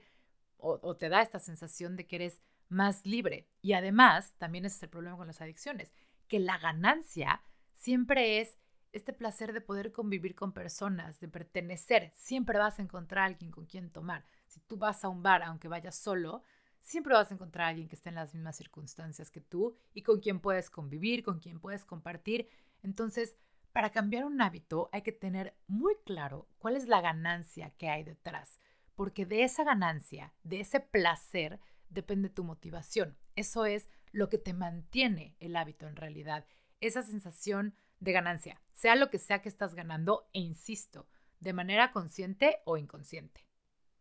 o, 0.57 0.79
o 0.83 0.95
te 0.95 1.09
da 1.09 1.23
esta 1.23 1.39
sensación 1.39 1.95
de 1.95 2.05
que 2.05 2.17
eres 2.17 2.39
más 2.69 3.03
libre. 3.03 3.49
Y 3.63 3.73
además, 3.73 4.35
también 4.37 4.65
ese 4.65 4.77
es 4.77 4.83
el 4.83 4.89
problema 4.89 5.17
con 5.17 5.25
las 5.25 5.41
adicciones, 5.41 5.91
que 6.27 6.37
la 6.37 6.59
ganancia 6.59 7.41
siempre 7.73 8.41
es 8.41 8.59
este 8.93 9.11
placer 9.11 9.51
de 9.51 9.61
poder 9.61 9.91
convivir 9.91 10.35
con 10.35 10.53
personas, 10.53 11.19
de 11.19 11.27
pertenecer. 11.27 12.11
Siempre 12.15 12.57
vas 12.57 12.79
a 12.79 12.83
encontrar 12.83 13.23
a 13.23 13.25
alguien 13.25 13.51
con 13.51 13.65
quien 13.65 13.89
tomar. 13.89 14.23
Si 14.47 14.59
tú 14.61 14.77
vas 14.77 15.03
a 15.03 15.09
un 15.09 15.23
bar, 15.23 15.43
aunque 15.43 15.67
vayas 15.67 15.95
solo, 15.95 16.43
siempre 16.79 17.13
vas 17.13 17.31
a 17.31 17.33
encontrar 17.33 17.65
a 17.65 17.69
alguien 17.69 17.89
que 17.89 17.95
esté 17.95 18.09
en 18.09 18.15
las 18.15 18.33
mismas 18.33 18.55
circunstancias 18.55 19.31
que 19.31 19.41
tú 19.41 19.75
y 19.93 20.03
con 20.03 20.19
quien 20.19 20.39
puedes 20.39 20.69
convivir, 20.69 21.23
con 21.23 21.39
quien 21.39 21.59
puedes 21.59 21.85
compartir. 21.85 22.47
Entonces, 22.83 23.35
para 23.71 23.91
cambiar 23.91 24.25
un 24.25 24.39
hábito 24.41 24.89
hay 24.93 25.01
que 25.01 25.11
tener 25.11 25.57
muy 25.65 25.95
claro 26.05 26.47
cuál 26.59 26.75
es 26.75 26.87
la 26.87 27.01
ganancia 27.01 27.71
que 27.71 27.89
hay 27.89 28.03
detrás, 28.03 28.59
porque 28.95 29.25
de 29.25 29.43
esa 29.43 29.63
ganancia, 29.63 30.33
de 30.43 30.59
ese 30.59 30.79
placer, 30.79 31.59
depende 31.89 32.29
tu 32.29 32.43
motivación. 32.43 33.17
Eso 33.35 33.65
es 33.65 33.89
lo 34.11 34.29
que 34.29 34.37
te 34.37 34.53
mantiene 34.53 35.35
el 35.39 35.55
hábito 35.55 35.87
en 35.87 35.95
realidad, 35.95 36.45
esa 36.81 37.01
sensación 37.01 37.73
de 38.03 38.11
ganancia, 38.11 38.61
sea 38.73 38.95
lo 38.95 39.09
que 39.09 39.17
sea 39.17 39.41
que 39.41 39.49
estás 39.49 39.73
ganando, 39.75 40.29
e 40.33 40.39
insisto, 40.39 41.07
de 41.39 41.53
manera 41.53 41.91
consciente 41.91 42.59
o 42.65 42.77
inconsciente. 42.77 43.47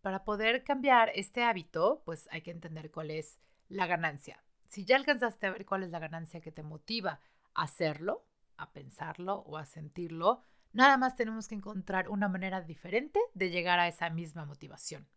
Para 0.00 0.24
poder 0.24 0.64
cambiar 0.64 1.12
este 1.14 1.44
hábito, 1.44 2.02
pues 2.04 2.28
hay 2.32 2.42
que 2.42 2.50
entender 2.50 2.90
cuál 2.90 3.10
es 3.10 3.38
la 3.68 3.86
ganancia. 3.86 4.42
Si 4.68 4.84
ya 4.84 4.96
alcanzaste 4.96 5.46
a 5.46 5.52
ver 5.52 5.64
cuál 5.64 5.84
es 5.84 5.90
la 5.90 6.00
ganancia 6.00 6.40
que 6.40 6.50
te 6.50 6.62
motiva 6.62 7.20
a 7.54 7.62
hacerlo, 7.62 8.26
a 8.56 8.72
pensarlo 8.72 9.36
o 9.46 9.56
a 9.56 9.66
sentirlo, 9.66 10.42
nada 10.72 10.96
más 10.96 11.14
tenemos 11.14 11.46
que 11.46 11.54
encontrar 11.54 12.08
una 12.08 12.28
manera 12.28 12.60
diferente 12.60 13.20
de 13.34 13.50
llegar 13.50 13.78
a 13.78 13.86
esa 13.86 14.10
misma 14.10 14.44
motivación. 14.44 15.08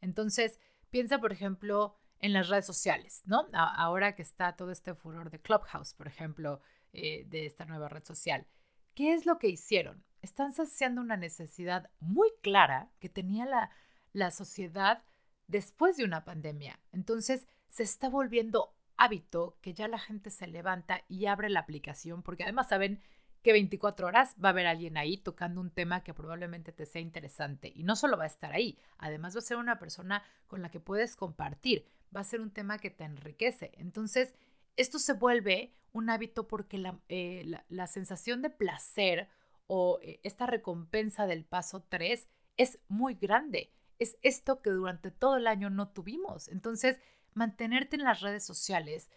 Entonces, 0.00 0.58
piensa, 0.90 1.20
por 1.20 1.32
ejemplo, 1.32 1.96
en 2.18 2.32
las 2.32 2.48
redes 2.48 2.66
sociales, 2.66 3.22
¿no? 3.24 3.48
Ahora 3.52 4.14
que 4.14 4.22
está 4.22 4.56
todo 4.56 4.72
este 4.72 4.94
furor 4.94 5.30
de 5.30 5.40
Clubhouse, 5.40 5.94
por 5.94 6.08
ejemplo, 6.08 6.60
eh, 6.92 7.24
de 7.28 7.46
esta 7.46 7.64
nueva 7.64 7.88
red 7.88 8.04
social. 8.04 8.46
¿Qué 8.94 9.14
es 9.14 9.26
lo 9.26 9.38
que 9.38 9.48
hicieron? 9.48 10.04
Están 10.20 10.52
saciando 10.52 11.00
una 11.00 11.16
necesidad 11.16 11.90
muy 12.00 12.28
clara 12.42 12.90
que 13.00 13.08
tenía 13.08 13.46
la, 13.46 13.70
la 14.12 14.30
sociedad 14.30 15.02
después 15.46 15.96
de 15.96 16.04
una 16.04 16.24
pandemia. 16.24 16.78
Entonces, 16.92 17.46
se 17.68 17.82
está 17.82 18.08
volviendo 18.08 18.74
hábito 18.96 19.56
que 19.62 19.74
ya 19.74 19.88
la 19.88 19.98
gente 19.98 20.30
se 20.30 20.46
levanta 20.46 21.02
y 21.08 21.26
abre 21.26 21.48
la 21.48 21.60
aplicación, 21.60 22.22
porque 22.22 22.44
además 22.44 22.68
saben 22.68 23.00
que 23.42 23.52
24 23.52 24.06
horas 24.06 24.34
va 24.42 24.50
a 24.50 24.52
haber 24.52 24.66
alguien 24.66 24.96
ahí 24.96 25.16
tocando 25.16 25.60
un 25.60 25.70
tema 25.70 26.04
que 26.04 26.14
probablemente 26.14 26.72
te 26.72 26.86
sea 26.86 27.02
interesante. 27.02 27.72
Y 27.74 27.82
no 27.82 27.96
solo 27.96 28.16
va 28.16 28.24
a 28.24 28.28
estar 28.28 28.52
ahí, 28.52 28.78
además 28.98 29.34
va 29.34 29.38
a 29.40 29.42
ser 29.42 29.56
una 29.56 29.78
persona 29.78 30.22
con 30.46 30.62
la 30.62 30.70
que 30.70 30.80
puedes 30.80 31.16
compartir, 31.16 31.84
va 32.14 32.20
a 32.20 32.24
ser 32.24 32.40
un 32.40 32.50
tema 32.50 32.78
que 32.78 32.90
te 32.90 33.04
enriquece. 33.04 33.72
Entonces, 33.74 34.34
esto 34.76 34.98
se 34.98 35.14
vuelve 35.14 35.74
un 35.92 36.10
hábito 36.10 36.48
porque 36.48 36.78
la, 36.78 36.98
eh, 37.08 37.44
sensación 37.86 38.42
de 38.42 38.50
placer 38.50 39.28
o 39.66 39.98
eh, 40.02 40.20
esta 40.22 40.46
recompensa 40.46 41.26
del 41.26 41.44
paso 41.44 41.84
3 41.88 42.28
es 42.56 42.78
muy 42.88 43.14
grande. 43.14 43.72
Es 43.98 44.16
esto 44.22 44.62
que 44.62 44.70
durante 44.70 45.10
todo 45.10 45.36
el 45.36 45.46
año 45.46 45.70
no 45.70 45.88
tuvimos. 45.90 46.48
Entonces, 46.48 46.98
mantenerte 47.34 47.96
en 47.96 48.04
las 48.04 48.20
redes 48.20 48.44
sociales 48.44 49.10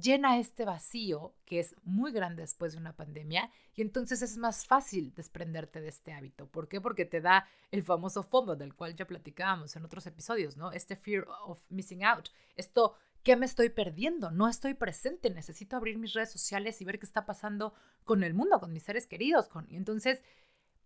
llena 0.00 0.38
este 0.38 0.64
vacío 0.64 1.34
que 1.44 1.60
es 1.60 1.74
muy 1.82 2.12
grande 2.12 2.42
después 2.42 2.72
de 2.72 2.78
una 2.78 2.94
pandemia 2.94 3.50
y 3.74 3.82
entonces 3.82 4.22
es 4.22 4.36
más 4.36 4.66
fácil 4.66 5.12
desprenderte 5.14 5.80
de 5.80 5.88
este 5.88 6.12
hábito. 6.12 6.46
¿Por 6.46 6.68
qué? 6.68 6.80
Porque 6.80 7.04
te 7.04 7.20
da 7.20 7.48
el 7.70 7.82
famoso 7.82 8.22
FOMO 8.22 8.56
del 8.56 8.74
cual 8.74 8.94
ya 8.94 9.06
platicábamos 9.06 9.74
en 9.76 9.84
otros 9.84 10.06
episodios, 10.06 10.56
¿no? 10.56 10.72
Este 10.72 10.96
fear 10.96 11.26
of 11.44 11.60
missing 11.68 12.04
out. 12.04 12.28
Esto, 12.56 12.94
¿qué 13.22 13.36
me 13.36 13.46
estoy 13.46 13.70
perdiendo? 13.70 14.30
No 14.30 14.48
estoy 14.48 14.74
presente, 14.74 15.30
necesito 15.30 15.76
abrir 15.76 15.98
mis 15.98 16.12
redes 16.12 16.32
sociales 16.32 16.80
y 16.80 16.84
ver 16.84 16.98
qué 16.98 17.06
está 17.06 17.26
pasando 17.26 17.74
con 18.04 18.22
el 18.22 18.34
mundo, 18.34 18.60
con 18.60 18.72
mis 18.72 18.82
seres 18.82 19.06
queridos. 19.06 19.48
Con... 19.48 19.66
Entonces, 19.70 20.22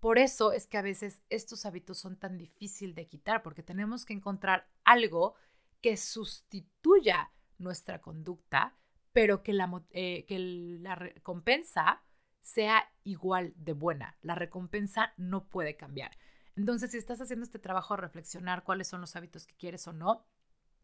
por 0.01 0.19
eso 0.19 0.53
es 0.53 0.67
que 0.67 0.79
a 0.79 0.83
veces 0.83 1.23
estos 1.31 1.65
hábitos 1.67 1.99
son 1.99 2.17
tan 2.17 2.39
difíciles 2.39 2.95
de 2.95 3.07
quitar, 3.07 3.43
porque 3.43 3.63
tenemos 3.63 4.05
que 4.05 4.15
encontrar 4.15 4.69
algo 4.85 5.35
que 5.81 5.97
sustituya 5.97 7.31
nuestra 7.59 8.01
conducta 8.01 8.77
pero 9.13 9.43
que 9.43 9.53
la, 9.53 9.83
eh, 9.91 10.25
que 10.27 10.39
la 10.39 10.95
recompensa 10.95 12.03
sea 12.41 12.91
igual 13.05 13.53
de 13.57 13.73
buena. 13.73 14.17
La 14.23 14.35
recompensa 14.35 15.13
no 15.17 15.49
puede 15.49 15.77
cambiar. 15.77 16.17
Entonces, 16.57 16.91
si 16.91 16.99
estás 16.99 17.21
haciendo 17.21 17.45
este 17.45 17.59
trabajo 17.59 17.95
de 17.95 18.03
reflexionar 18.03 18.65
cuáles 18.65 18.89
son 18.89 19.01
los 19.01 19.15
hábitos 19.17 19.47
que 19.47 19.55
quieres 19.55 19.87
o 19.87 19.93
no, 19.93 20.25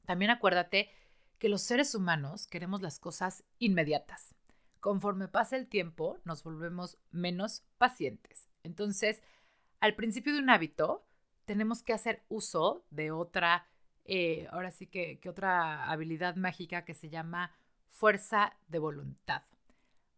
también 0.07 0.31
acuérdate 0.31 0.91
que 1.39 1.49
los 1.49 1.63
seres 1.63 1.95
humanos 1.95 2.47
queremos 2.47 2.83
las 2.83 2.99
cosas 2.99 3.45
inmediatas. 3.59 4.35
Conforme 4.81 5.29
pasa 5.29 5.57
el 5.57 5.69
tiempo, 5.69 6.19
nos 6.25 6.43
volvemos 6.43 6.99
menos 7.11 7.65
pacientes. 7.79 8.49
Entonces, 8.63 9.23
al 9.81 9.95
principio 9.95 10.33
de 10.33 10.41
un 10.41 10.51
hábito, 10.51 11.07
tenemos 11.45 11.83
que 11.83 11.93
hacer 11.93 12.25
uso 12.29 12.85
de 12.91 13.11
otra, 13.11 13.67
eh, 14.05 14.47
ahora 14.51 14.71
sí 14.71 14.87
que, 14.87 15.19
que 15.21 15.29
otra 15.29 15.91
habilidad 15.91 16.37
mágica 16.37 16.85
que 16.85 16.95
se 16.95 17.09
llama 17.09 17.53
fuerza 17.89 18.57
de 18.69 18.79
voluntad. 18.79 19.43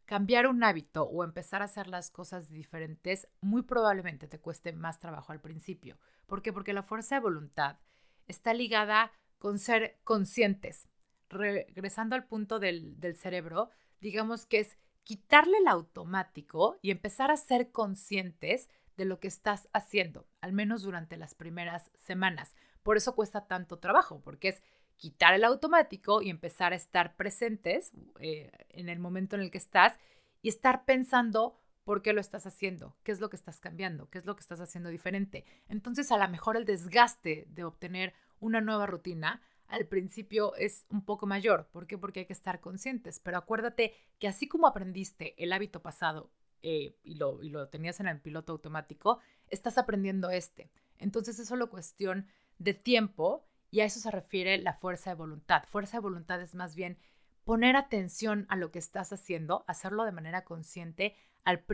Cambiar 0.04 0.48
un 0.48 0.64
hábito 0.64 1.04
o 1.04 1.22
empezar 1.22 1.62
a 1.62 1.66
hacer 1.66 1.86
las 1.86 2.10
cosas 2.10 2.50
diferentes 2.50 3.28
muy 3.40 3.62
probablemente 3.62 4.26
te 4.26 4.40
cueste 4.40 4.72
más 4.72 4.98
trabajo 4.98 5.32
al 5.32 5.40
principio. 5.40 5.98
¿Por 6.26 6.42
qué? 6.42 6.52
Porque 6.52 6.72
la 6.72 6.82
fuerza 6.82 7.14
de 7.14 7.20
voluntad 7.20 7.78
está 8.26 8.52
ligada 8.52 9.12
con 9.38 9.58
ser 9.58 10.00
conscientes. 10.04 10.89
Regresando 11.30 12.16
al 12.16 12.26
punto 12.26 12.58
del, 12.58 12.96
cerebro, 13.16 13.70
digamos 14.00 14.46
que 14.46 14.60
es 14.60 14.76
quitarle 15.04 15.58
el 15.58 15.68
automático 15.68 16.78
y 16.82 16.90
empezar 16.90 17.30
a 17.30 17.36
ser 17.36 17.70
conscientes 17.70 18.68
de 18.96 19.04
lo 19.04 19.20
que 19.20 19.28
estás 19.28 19.68
haciendo, 19.72 20.26
al 20.40 20.52
menos 20.52 20.82
durante 20.82 21.16
las 21.16 21.34
primeras 21.34 21.90
semanas. 21.96 22.54
Por 22.82 22.96
eso 22.96 23.14
cuesta 23.14 23.46
tanto 23.46 23.78
trabajo, 23.78 24.20
porque 24.22 24.48
es 24.48 24.62
quitar 24.96 25.32
el 25.32 25.44
automático 25.44 26.20
y 26.20 26.28
empezar 26.28 26.72
a 26.72 26.76
estar 26.76 27.16
presentes 27.16 27.92
eh, 28.18 28.50
en 28.68 28.88
el 28.88 28.98
momento 28.98 29.36
en 29.36 29.42
el 29.42 29.50
que 29.50 29.58
estás 29.58 29.96
y 30.42 30.48
estar 30.48 30.84
pensando 30.84 31.56
por 31.84 32.02
qué 32.02 32.12
lo 32.12 32.20
estás 32.20 32.46
haciendo, 32.46 32.96
qué 33.02 33.12
es 33.12 33.20
lo 33.20 33.30
que 33.30 33.36
estás 33.36 33.60
cambiando, 33.60 34.10
qué 34.10 34.18
es 34.18 34.26
lo 34.26 34.36
que 34.36 34.42
estás 34.42 34.60
haciendo 34.60 34.90
diferente. 34.90 35.44
Entonces, 35.68 36.12
a 36.12 36.18
lo 36.18 36.28
mejor 36.28 36.56
el 36.56 36.64
desgaste 36.64 37.46
de 37.48 37.64
obtener 37.64 38.14
una 38.38 38.60
nueva 38.60 38.86
rutina 38.86 39.42
al 39.70 39.86
principio 39.86 40.54
es 40.56 40.86
un 40.90 41.04
poco 41.04 41.26
mayor. 41.26 41.68
¿Por 41.72 41.86
qué? 41.86 41.96
Porque 41.96 42.20
hay 42.20 42.26
que 42.26 42.32
estar 42.32 42.60
conscientes. 42.60 43.20
Pero 43.20 43.38
acuérdate 43.38 43.94
que 44.18 44.28
así 44.28 44.48
como 44.48 44.66
aprendiste 44.66 45.34
el 45.42 45.52
hábito 45.52 45.80
pasado 45.80 46.30
eh, 46.62 46.96
y, 47.02 47.14
lo, 47.14 47.42
y 47.42 47.48
lo 47.48 47.68
tenías 47.68 48.00
en 48.00 48.08
el 48.08 48.20
piloto 48.20 48.52
automático, 48.52 49.20
estás 49.48 49.78
aprendiendo 49.78 50.30
este. 50.30 50.70
Entonces 50.98 51.38
es 51.38 51.48
solo 51.48 51.70
cuestión 51.70 52.26
de 52.58 52.74
tiempo 52.74 53.46
y 53.70 53.80
a 53.80 53.84
eso 53.84 54.00
se 54.00 54.10
refiere 54.10 54.58
la 54.58 54.74
fuerza 54.74 55.10
de 55.10 55.16
voluntad. 55.16 55.64
Fuerza 55.68 55.98
de 55.98 56.02
voluntad 56.02 56.40
es 56.42 56.54
más 56.54 56.74
bien 56.74 56.98
poner 57.44 57.76
atención 57.76 58.46
a 58.48 58.56
lo 58.56 58.70
que 58.70 58.78
estás 58.78 59.12
haciendo, 59.12 59.64
hacerlo 59.66 60.04
de 60.04 60.12
manera 60.12 60.44
consciente, 60.44 61.16
al, 61.44 61.64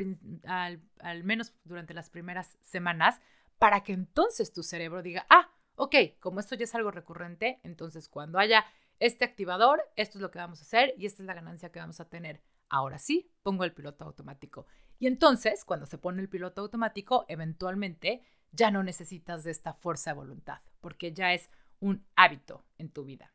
al, 0.44 1.24
menos 1.24 1.54
durante 1.64 1.92
las 1.92 2.08
primeras 2.08 2.56
semanas, 2.60 3.20
para 3.58 3.82
que 3.82 3.92
entonces 3.92 4.52
tu 4.52 4.62
cerebro 4.62 5.02
diga, 5.02 5.26
ah, 5.28 5.50
ok, 5.76 5.94
como 6.20 6.40
esto 6.40 6.54
ya 6.54 6.64
es 6.64 6.74
algo 6.74 6.90
recurrente, 6.90 7.60
entonces 7.62 8.08
cuando 8.08 8.38
haya 8.38 8.64
este 8.98 9.24
activador, 9.24 9.82
esto 9.96 10.18
es 10.18 10.22
lo 10.22 10.30
que 10.30 10.38
vamos 10.38 10.60
a 10.60 10.62
hacer 10.62 10.94
y 10.96 11.06
esta 11.06 11.22
es 11.22 11.26
la 11.26 11.34
ganancia 11.34 11.70
que 11.70 11.78
vamos 11.78 12.00
a 12.00 12.08
tener. 12.08 12.42
Ahora 12.68 12.98
sí, 12.98 13.30
pongo 13.42 13.64
el 13.64 13.72
piloto 13.72 14.04
automático. 14.04 14.66
Y 14.98 15.06
entonces, 15.06 15.64
cuando 15.64 15.86
se 15.86 15.98
pone 15.98 16.20
el 16.22 16.28
piloto 16.28 16.62
automático, 16.62 17.26
eventualmente 17.28 18.22
ya 18.50 18.70
no 18.70 18.82
necesitas 18.82 19.44
de 19.44 19.50
esta 19.50 19.74
fuerza 19.74 20.10
de 20.10 20.16
voluntad, 20.16 20.60
porque 20.80 21.12
ya 21.12 21.32
es 21.34 21.50
un 21.78 22.06
hábito 22.16 22.64
en 22.78 22.90
tu 22.90 23.04
vida. 23.04 23.32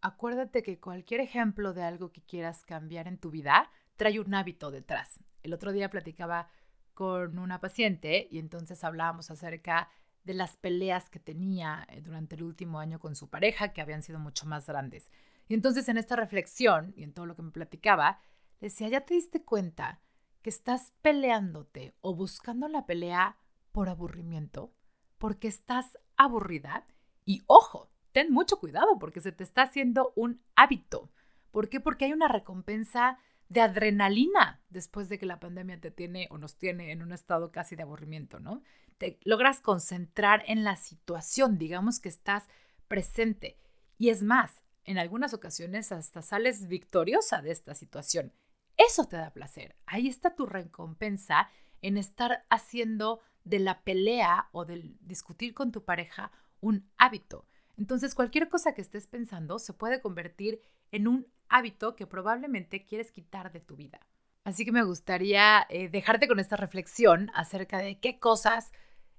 Acuérdate 0.00 0.62
que 0.62 0.80
cualquier 0.80 1.20
ejemplo 1.20 1.74
de 1.74 1.82
algo 1.82 2.10
que 2.10 2.22
quieras 2.22 2.64
cambiar 2.64 3.06
en 3.06 3.18
tu 3.18 3.30
vida 3.30 3.70
trae 3.96 4.18
un 4.18 4.34
hábito 4.34 4.70
detrás. 4.70 5.20
El 5.42 5.52
otro 5.52 5.72
día 5.72 5.90
platicaba 5.90 6.48
con 6.94 7.38
una 7.38 7.60
paciente 7.60 8.26
y 8.30 8.38
entonces 8.38 8.82
hablábamos 8.82 9.30
acerca 9.30 9.90
de 10.24 10.34
las 10.34 10.56
peleas 10.56 11.08
que 11.08 11.18
tenía 11.18 11.86
eh, 11.90 12.00
durante 12.00 12.36
el 12.36 12.42
último 12.42 12.78
año 12.78 12.98
con 12.98 13.14
su 13.14 13.28
pareja, 13.28 13.72
que 13.72 13.80
habían 13.80 14.02
sido 14.02 14.18
mucho 14.18 14.46
más 14.46 14.66
grandes. 14.66 15.10
Y 15.48 15.54
entonces 15.54 15.88
en 15.88 15.96
esta 15.96 16.16
reflexión 16.16 16.92
y 16.96 17.02
en 17.02 17.12
todo 17.12 17.26
lo 17.26 17.34
que 17.34 17.42
me 17.42 17.50
platicaba, 17.50 18.20
decía, 18.60 18.88
¿ya 18.88 19.00
te 19.02 19.14
diste 19.14 19.42
cuenta 19.42 20.00
que 20.42 20.50
estás 20.50 20.92
peleándote 21.02 21.94
o 22.00 22.14
buscando 22.14 22.68
la 22.68 22.86
pelea 22.86 23.36
por 23.72 23.88
aburrimiento? 23.88 24.72
Porque 25.18 25.48
estás 25.48 25.98
aburrida. 26.16 26.84
Y 27.24 27.42
ojo, 27.46 27.90
ten 28.12 28.32
mucho 28.32 28.58
cuidado 28.58 28.98
porque 28.98 29.20
se 29.20 29.32
te 29.32 29.44
está 29.44 29.62
haciendo 29.62 30.12
un 30.16 30.40
hábito. 30.54 31.10
¿Por 31.50 31.68
qué? 31.68 31.80
Porque 31.80 32.04
hay 32.04 32.12
una 32.12 32.28
recompensa 32.28 33.18
de 33.50 33.60
adrenalina 33.60 34.62
después 34.70 35.08
de 35.08 35.18
que 35.18 35.26
la 35.26 35.40
pandemia 35.40 35.78
te 35.80 35.90
tiene 35.90 36.28
o 36.30 36.38
nos 36.38 36.56
tiene 36.56 36.92
en 36.92 37.02
un 37.02 37.12
estado 37.12 37.50
casi 37.50 37.74
de 37.74 37.82
aburrimiento, 37.82 38.38
¿no? 38.38 38.62
Te 38.96 39.18
logras 39.24 39.60
concentrar 39.60 40.44
en 40.46 40.62
la 40.62 40.76
situación, 40.76 41.58
digamos 41.58 41.98
que 41.98 42.08
estás 42.08 42.48
presente. 42.86 43.58
Y 43.98 44.10
es 44.10 44.22
más, 44.22 44.62
en 44.84 44.98
algunas 44.98 45.34
ocasiones 45.34 45.90
hasta 45.90 46.22
sales 46.22 46.68
victoriosa 46.68 47.42
de 47.42 47.50
esta 47.50 47.74
situación. 47.74 48.32
Eso 48.76 49.06
te 49.06 49.16
da 49.16 49.32
placer. 49.32 49.74
Ahí 49.84 50.06
está 50.06 50.36
tu 50.36 50.46
recompensa 50.46 51.50
en 51.82 51.96
estar 51.96 52.46
haciendo 52.50 53.20
de 53.42 53.58
la 53.58 53.82
pelea 53.82 54.48
o 54.52 54.64
del 54.64 54.96
discutir 55.00 55.54
con 55.54 55.72
tu 55.72 55.84
pareja 55.84 56.30
un 56.60 56.88
hábito. 56.98 57.48
Entonces 57.76 58.14
cualquier 58.14 58.48
cosa 58.48 58.74
que 58.74 58.82
estés 58.82 59.08
pensando 59.08 59.58
se 59.58 59.72
puede 59.72 60.00
convertir 60.00 60.60
en 60.92 61.08
un 61.08 61.26
hábito 61.48 61.96
que 61.96 62.06
probablemente 62.06 62.84
quieres 62.84 63.12
quitar 63.12 63.52
de 63.52 63.60
tu 63.60 63.76
vida. 63.76 64.00
Así 64.44 64.64
que 64.64 64.72
me 64.72 64.82
gustaría 64.82 65.66
eh, 65.68 65.88
dejarte 65.88 66.26
con 66.26 66.40
esta 66.40 66.56
reflexión 66.56 67.30
acerca 67.34 67.78
de 67.78 68.00
qué 68.00 68.18
cosas 68.18 68.72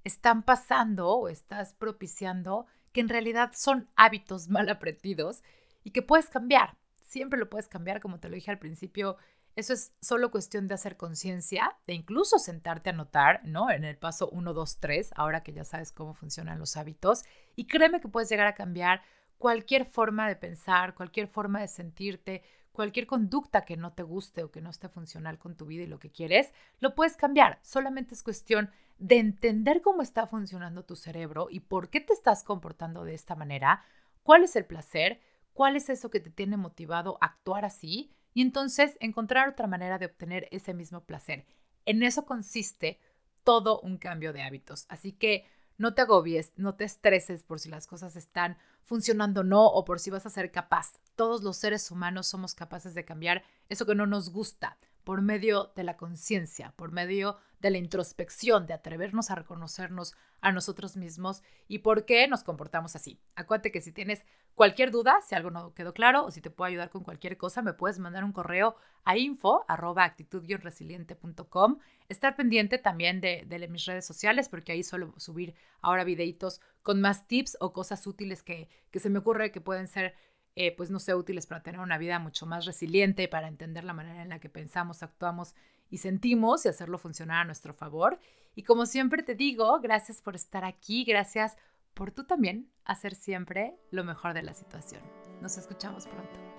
están 0.03 0.43
pasando 0.43 1.09
o 1.09 1.29
estás 1.29 1.73
propiciando 1.73 2.65
que 2.91 3.01
en 3.01 3.09
realidad 3.09 3.51
son 3.55 3.89
hábitos 3.95 4.47
mal 4.49 4.69
aprendidos 4.69 5.43
y 5.83 5.91
que 5.91 6.01
puedes 6.01 6.29
cambiar. 6.29 6.77
Siempre 7.03 7.39
lo 7.39 7.49
puedes 7.49 7.67
cambiar, 7.67 7.99
como 7.99 8.19
te 8.19 8.29
lo 8.29 8.35
dije 8.35 8.51
al 8.51 8.59
principio. 8.59 9.17
Eso 9.55 9.73
es 9.73 9.93
solo 10.01 10.31
cuestión 10.31 10.69
de 10.69 10.75
hacer 10.75 10.95
conciencia, 10.95 11.77
de 11.85 11.93
incluso 11.93 12.39
sentarte 12.39 12.89
a 12.89 12.93
notar, 12.93 13.41
¿no? 13.43 13.69
En 13.69 13.83
el 13.83 13.97
paso 13.97 14.29
1, 14.29 14.53
2, 14.53 14.77
3, 14.79 15.11
ahora 15.15 15.43
que 15.43 15.51
ya 15.51 15.65
sabes 15.65 15.91
cómo 15.91 16.13
funcionan 16.13 16.57
los 16.57 16.77
hábitos. 16.77 17.23
Y 17.57 17.67
créeme 17.67 17.99
que 17.99 18.07
puedes 18.07 18.29
llegar 18.29 18.47
a 18.47 18.55
cambiar 18.55 19.01
cualquier 19.41 19.85
forma 19.85 20.27
de 20.27 20.35
pensar, 20.35 20.93
cualquier 20.93 21.27
forma 21.27 21.61
de 21.61 21.67
sentirte, 21.67 22.43
cualquier 22.71 23.07
conducta 23.07 23.65
que 23.65 23.75
no 23.75 23.91
te 23.91 24.03
guste 24.03 24.43
o 24.43 24.51
que 24.51 24.61
no 24.61 24.69
esté 24.69 24.87
funcional 24.87 25.39
con 25.39 25.57
tu 25.57 25.65
vida 25.65 25.83
y 25.83 25.87
lo 25.87 25.97
que 25.97 26.11
quieres, 26.11 26.53
lo 26.79 26.93
puedes 26.93 27.17
cambiar. 27.17 27.57
Solamente 27.63 28.13
es 28.13 28.21
cuestión 28.21 28.69
de 28.99 29.17
entender 29.17 29.81
cómo 29.81 30.03
está 30.03 30.27
funcionando 30.27 30.85
tu 30.85 30.95
cerebro 30.95 31.47
y 31.49 31.61
por 31.61 31.89
qué 31.89 31.99
te 32.01 32.13
estás 32.13 32.43
comportando 32.43 33.03
de 33.03 33.15
esta 33.15 33.35
manera, 33.35 33.83
cuál 34.21 34.43
es 34.43 34.55
el 34.55 34.65
placer, 34.65 35.19
cuál 35.53 35.75
es 35.75 35.89
eso 35.89 36.11
que 36.11 36.19
te 36.19 36.29
tiene 36.29 36.55
motivado 36.55 37.17
a 37.19 37.25
actuar 37.25 37.65
así 37.65 38.11
y 38.35 38.43
entonces 38.43 38.95
encontrar 38.99 39.49
otra 39.49 39.65
manera 39.65 39.97
de 39.97 40.05
obtener 40.05 40.47
ese 40.51 40.75
mismo 40.75 41.03
placer. 41.03 41.47
En 41.87 42.03
eso 42.03 42.27
consiste 42.27 42.99
todo 43.43 43.79
un 43.81 43.97
cambio 43.97 44.33
de 44.33 44.43
hábitos. 44.43 44.85
Así 44.87 45.13
que 45.13 45.47
no 45.81 45.95
te 45.95 46.03
agobies, 46.03 46.53
no 46.57 46.75
te 46.75 46.83
estreses 46.83 47.41
por 47.41 47.59
si 47.59 47.67
las 47.67 47.87
cosas 47.87 48.15
están 48.15 48.55
funcionando 48.83 49.41
o 49.41 49.43
no 49.43 49.65
o 49.65 49.83
por 49.83 49.99
si 49.99 50.11
vas 50.11 50.27
a 50.27 50.29
ser 50.29 50.51
capaz. 50.51 50.99
Todos 51.15 51.41
los 51.41 51.57
seres 51.57 51.89
humanos 51.89 52.27
somos 52.27 52.53
capaces 52.53 52.93
de 52.93 53.03
cambiar 53.03 53.43
eso 53.67 53.87
que 53.87 53.95
no 53.95 54.05
nos 54.05 54.29
gusta 54.29 54.77
por 55.03 55.23
medio 55.23 55.71
de 55.75 55.83
la 55.83 55.97
conciencia, 55.97 56.73
por 56.75 56.91
medio 56.91 57.37
de 57.59 57.71
la 57.71 57.79
introspección, 57.79 58.67
de 58.67 58.73
atrevernos 58.73 59.31
a 59.31 59.35
reconocernos 59.35 60.13
a 60.41 60.51
nosotros 60.51 60.97
mismos 60.97 61.43
y 61.67 61.79
por 61.79 62.05
qué 62.05 62.27
nos 62.27 62.43
comportamos 62.43 62.95
así. 62.95 63.19
Acuérdate 63.35 63.71
que 63.71 63.81
si 63.81 63.91
tienes 63.91 64.23
cualquier 64.53 64.91
duda, 64.91 65.19
si 65.27 65.35
algo 65.35 65.51
no 65.51 65.73
quedó 65.73 65.93
claro 65.93 66.25
o 66.25 66.31
si 66.31 66.41
te 66.41 66.49
puedo 66.49 66.67
ayudar 66.67 66.89
con 66.89 67.03
cualquier 67.03 67.37
cosa, 67.37 67.61
me 67.61 67.73
puedes 67.73 67.99
mandar 67.99 68.23
un 68.23 68.33
correo 68.33 68.75
a 69.03 69.17
info 69.17 69.65
resilientecom 69.67 71.79
Estar 72.11 72.35
pendiente 72.35 72.77
también 72.77 73.21
de, 73.21 73.45
de, 73.47 73.67
mis 73.67 73.85
redes 73.85 74.05
sociales 74.05 74.49
porque 74.49 74.73
ahí 74.73 74.83
suelo 74.83 75.13
subir 75.17 75.55
ahora 75.81 76.03
videitos 76.03 76.59
con 76.83 76.99
más 76.99 77.25
tips 77.27 77.57
o 77.61 77.71
cosas 77.71 78.05
útiles 78.05 78.43
que, 78.43 78.67
se 78.93 79.09
me 79.09 79.19
ocurre 79.19 79.51
que 79.51 79.61
pueden 79.61 79.87
ser 79.87 80.13
eh, 80.55 80.75
pues 80.75 80.91
no 80.91 80.99
sé, 80.99 81.15
útiles 81.15 81.47
para 81.47 81.63
tener 81.63 81.79
una 81.79 81.97
vida 81.97 82.19
mucho 82.19 82.45
más 82.45 82.65
resiliente, 82.65 83.29
para 83.29 83.47
entender 83.47 83.85
la 83.85 83.93
manera 83.93 84.21
en 84.21 84.27
la 84.27 84.39
que 84.39 84.49
pensamos, 84.49 85.01
actuamos 85.01 85.55
y 85.89 85.99
sentimos 85.99 86.65
y 86.65 86.69
hacerlo 86.69 86.97
funcionar 86.97 87.43
a 87.43 87.45
nuestro 87.45 87.73
favor. 87.73 88.19
Y 88.53 88.63
como 88.63 88.85
siempre 88.85 89.23
te 89.23 89.35
digo, 89.35 89.79
gracias 89.79 90.21
por 90.21 90.35
estar 90.35 90.65
aquí, 90.65 91.05
gracias 91.05 91.55
por 91.93 92.11
tú 92.11 92.25
también 92.25 92.69
hacer 92.83 93.15
siempre 93.15 93.77
lo 93.91 94.03
mejor 94.03 94.33
de 94.33 94.43
la 94.43 94.53
situación. 94.53 95.01
Nos 95.41 95.57
escuchamos 95.57 96.05
pronto. 96.05 96.50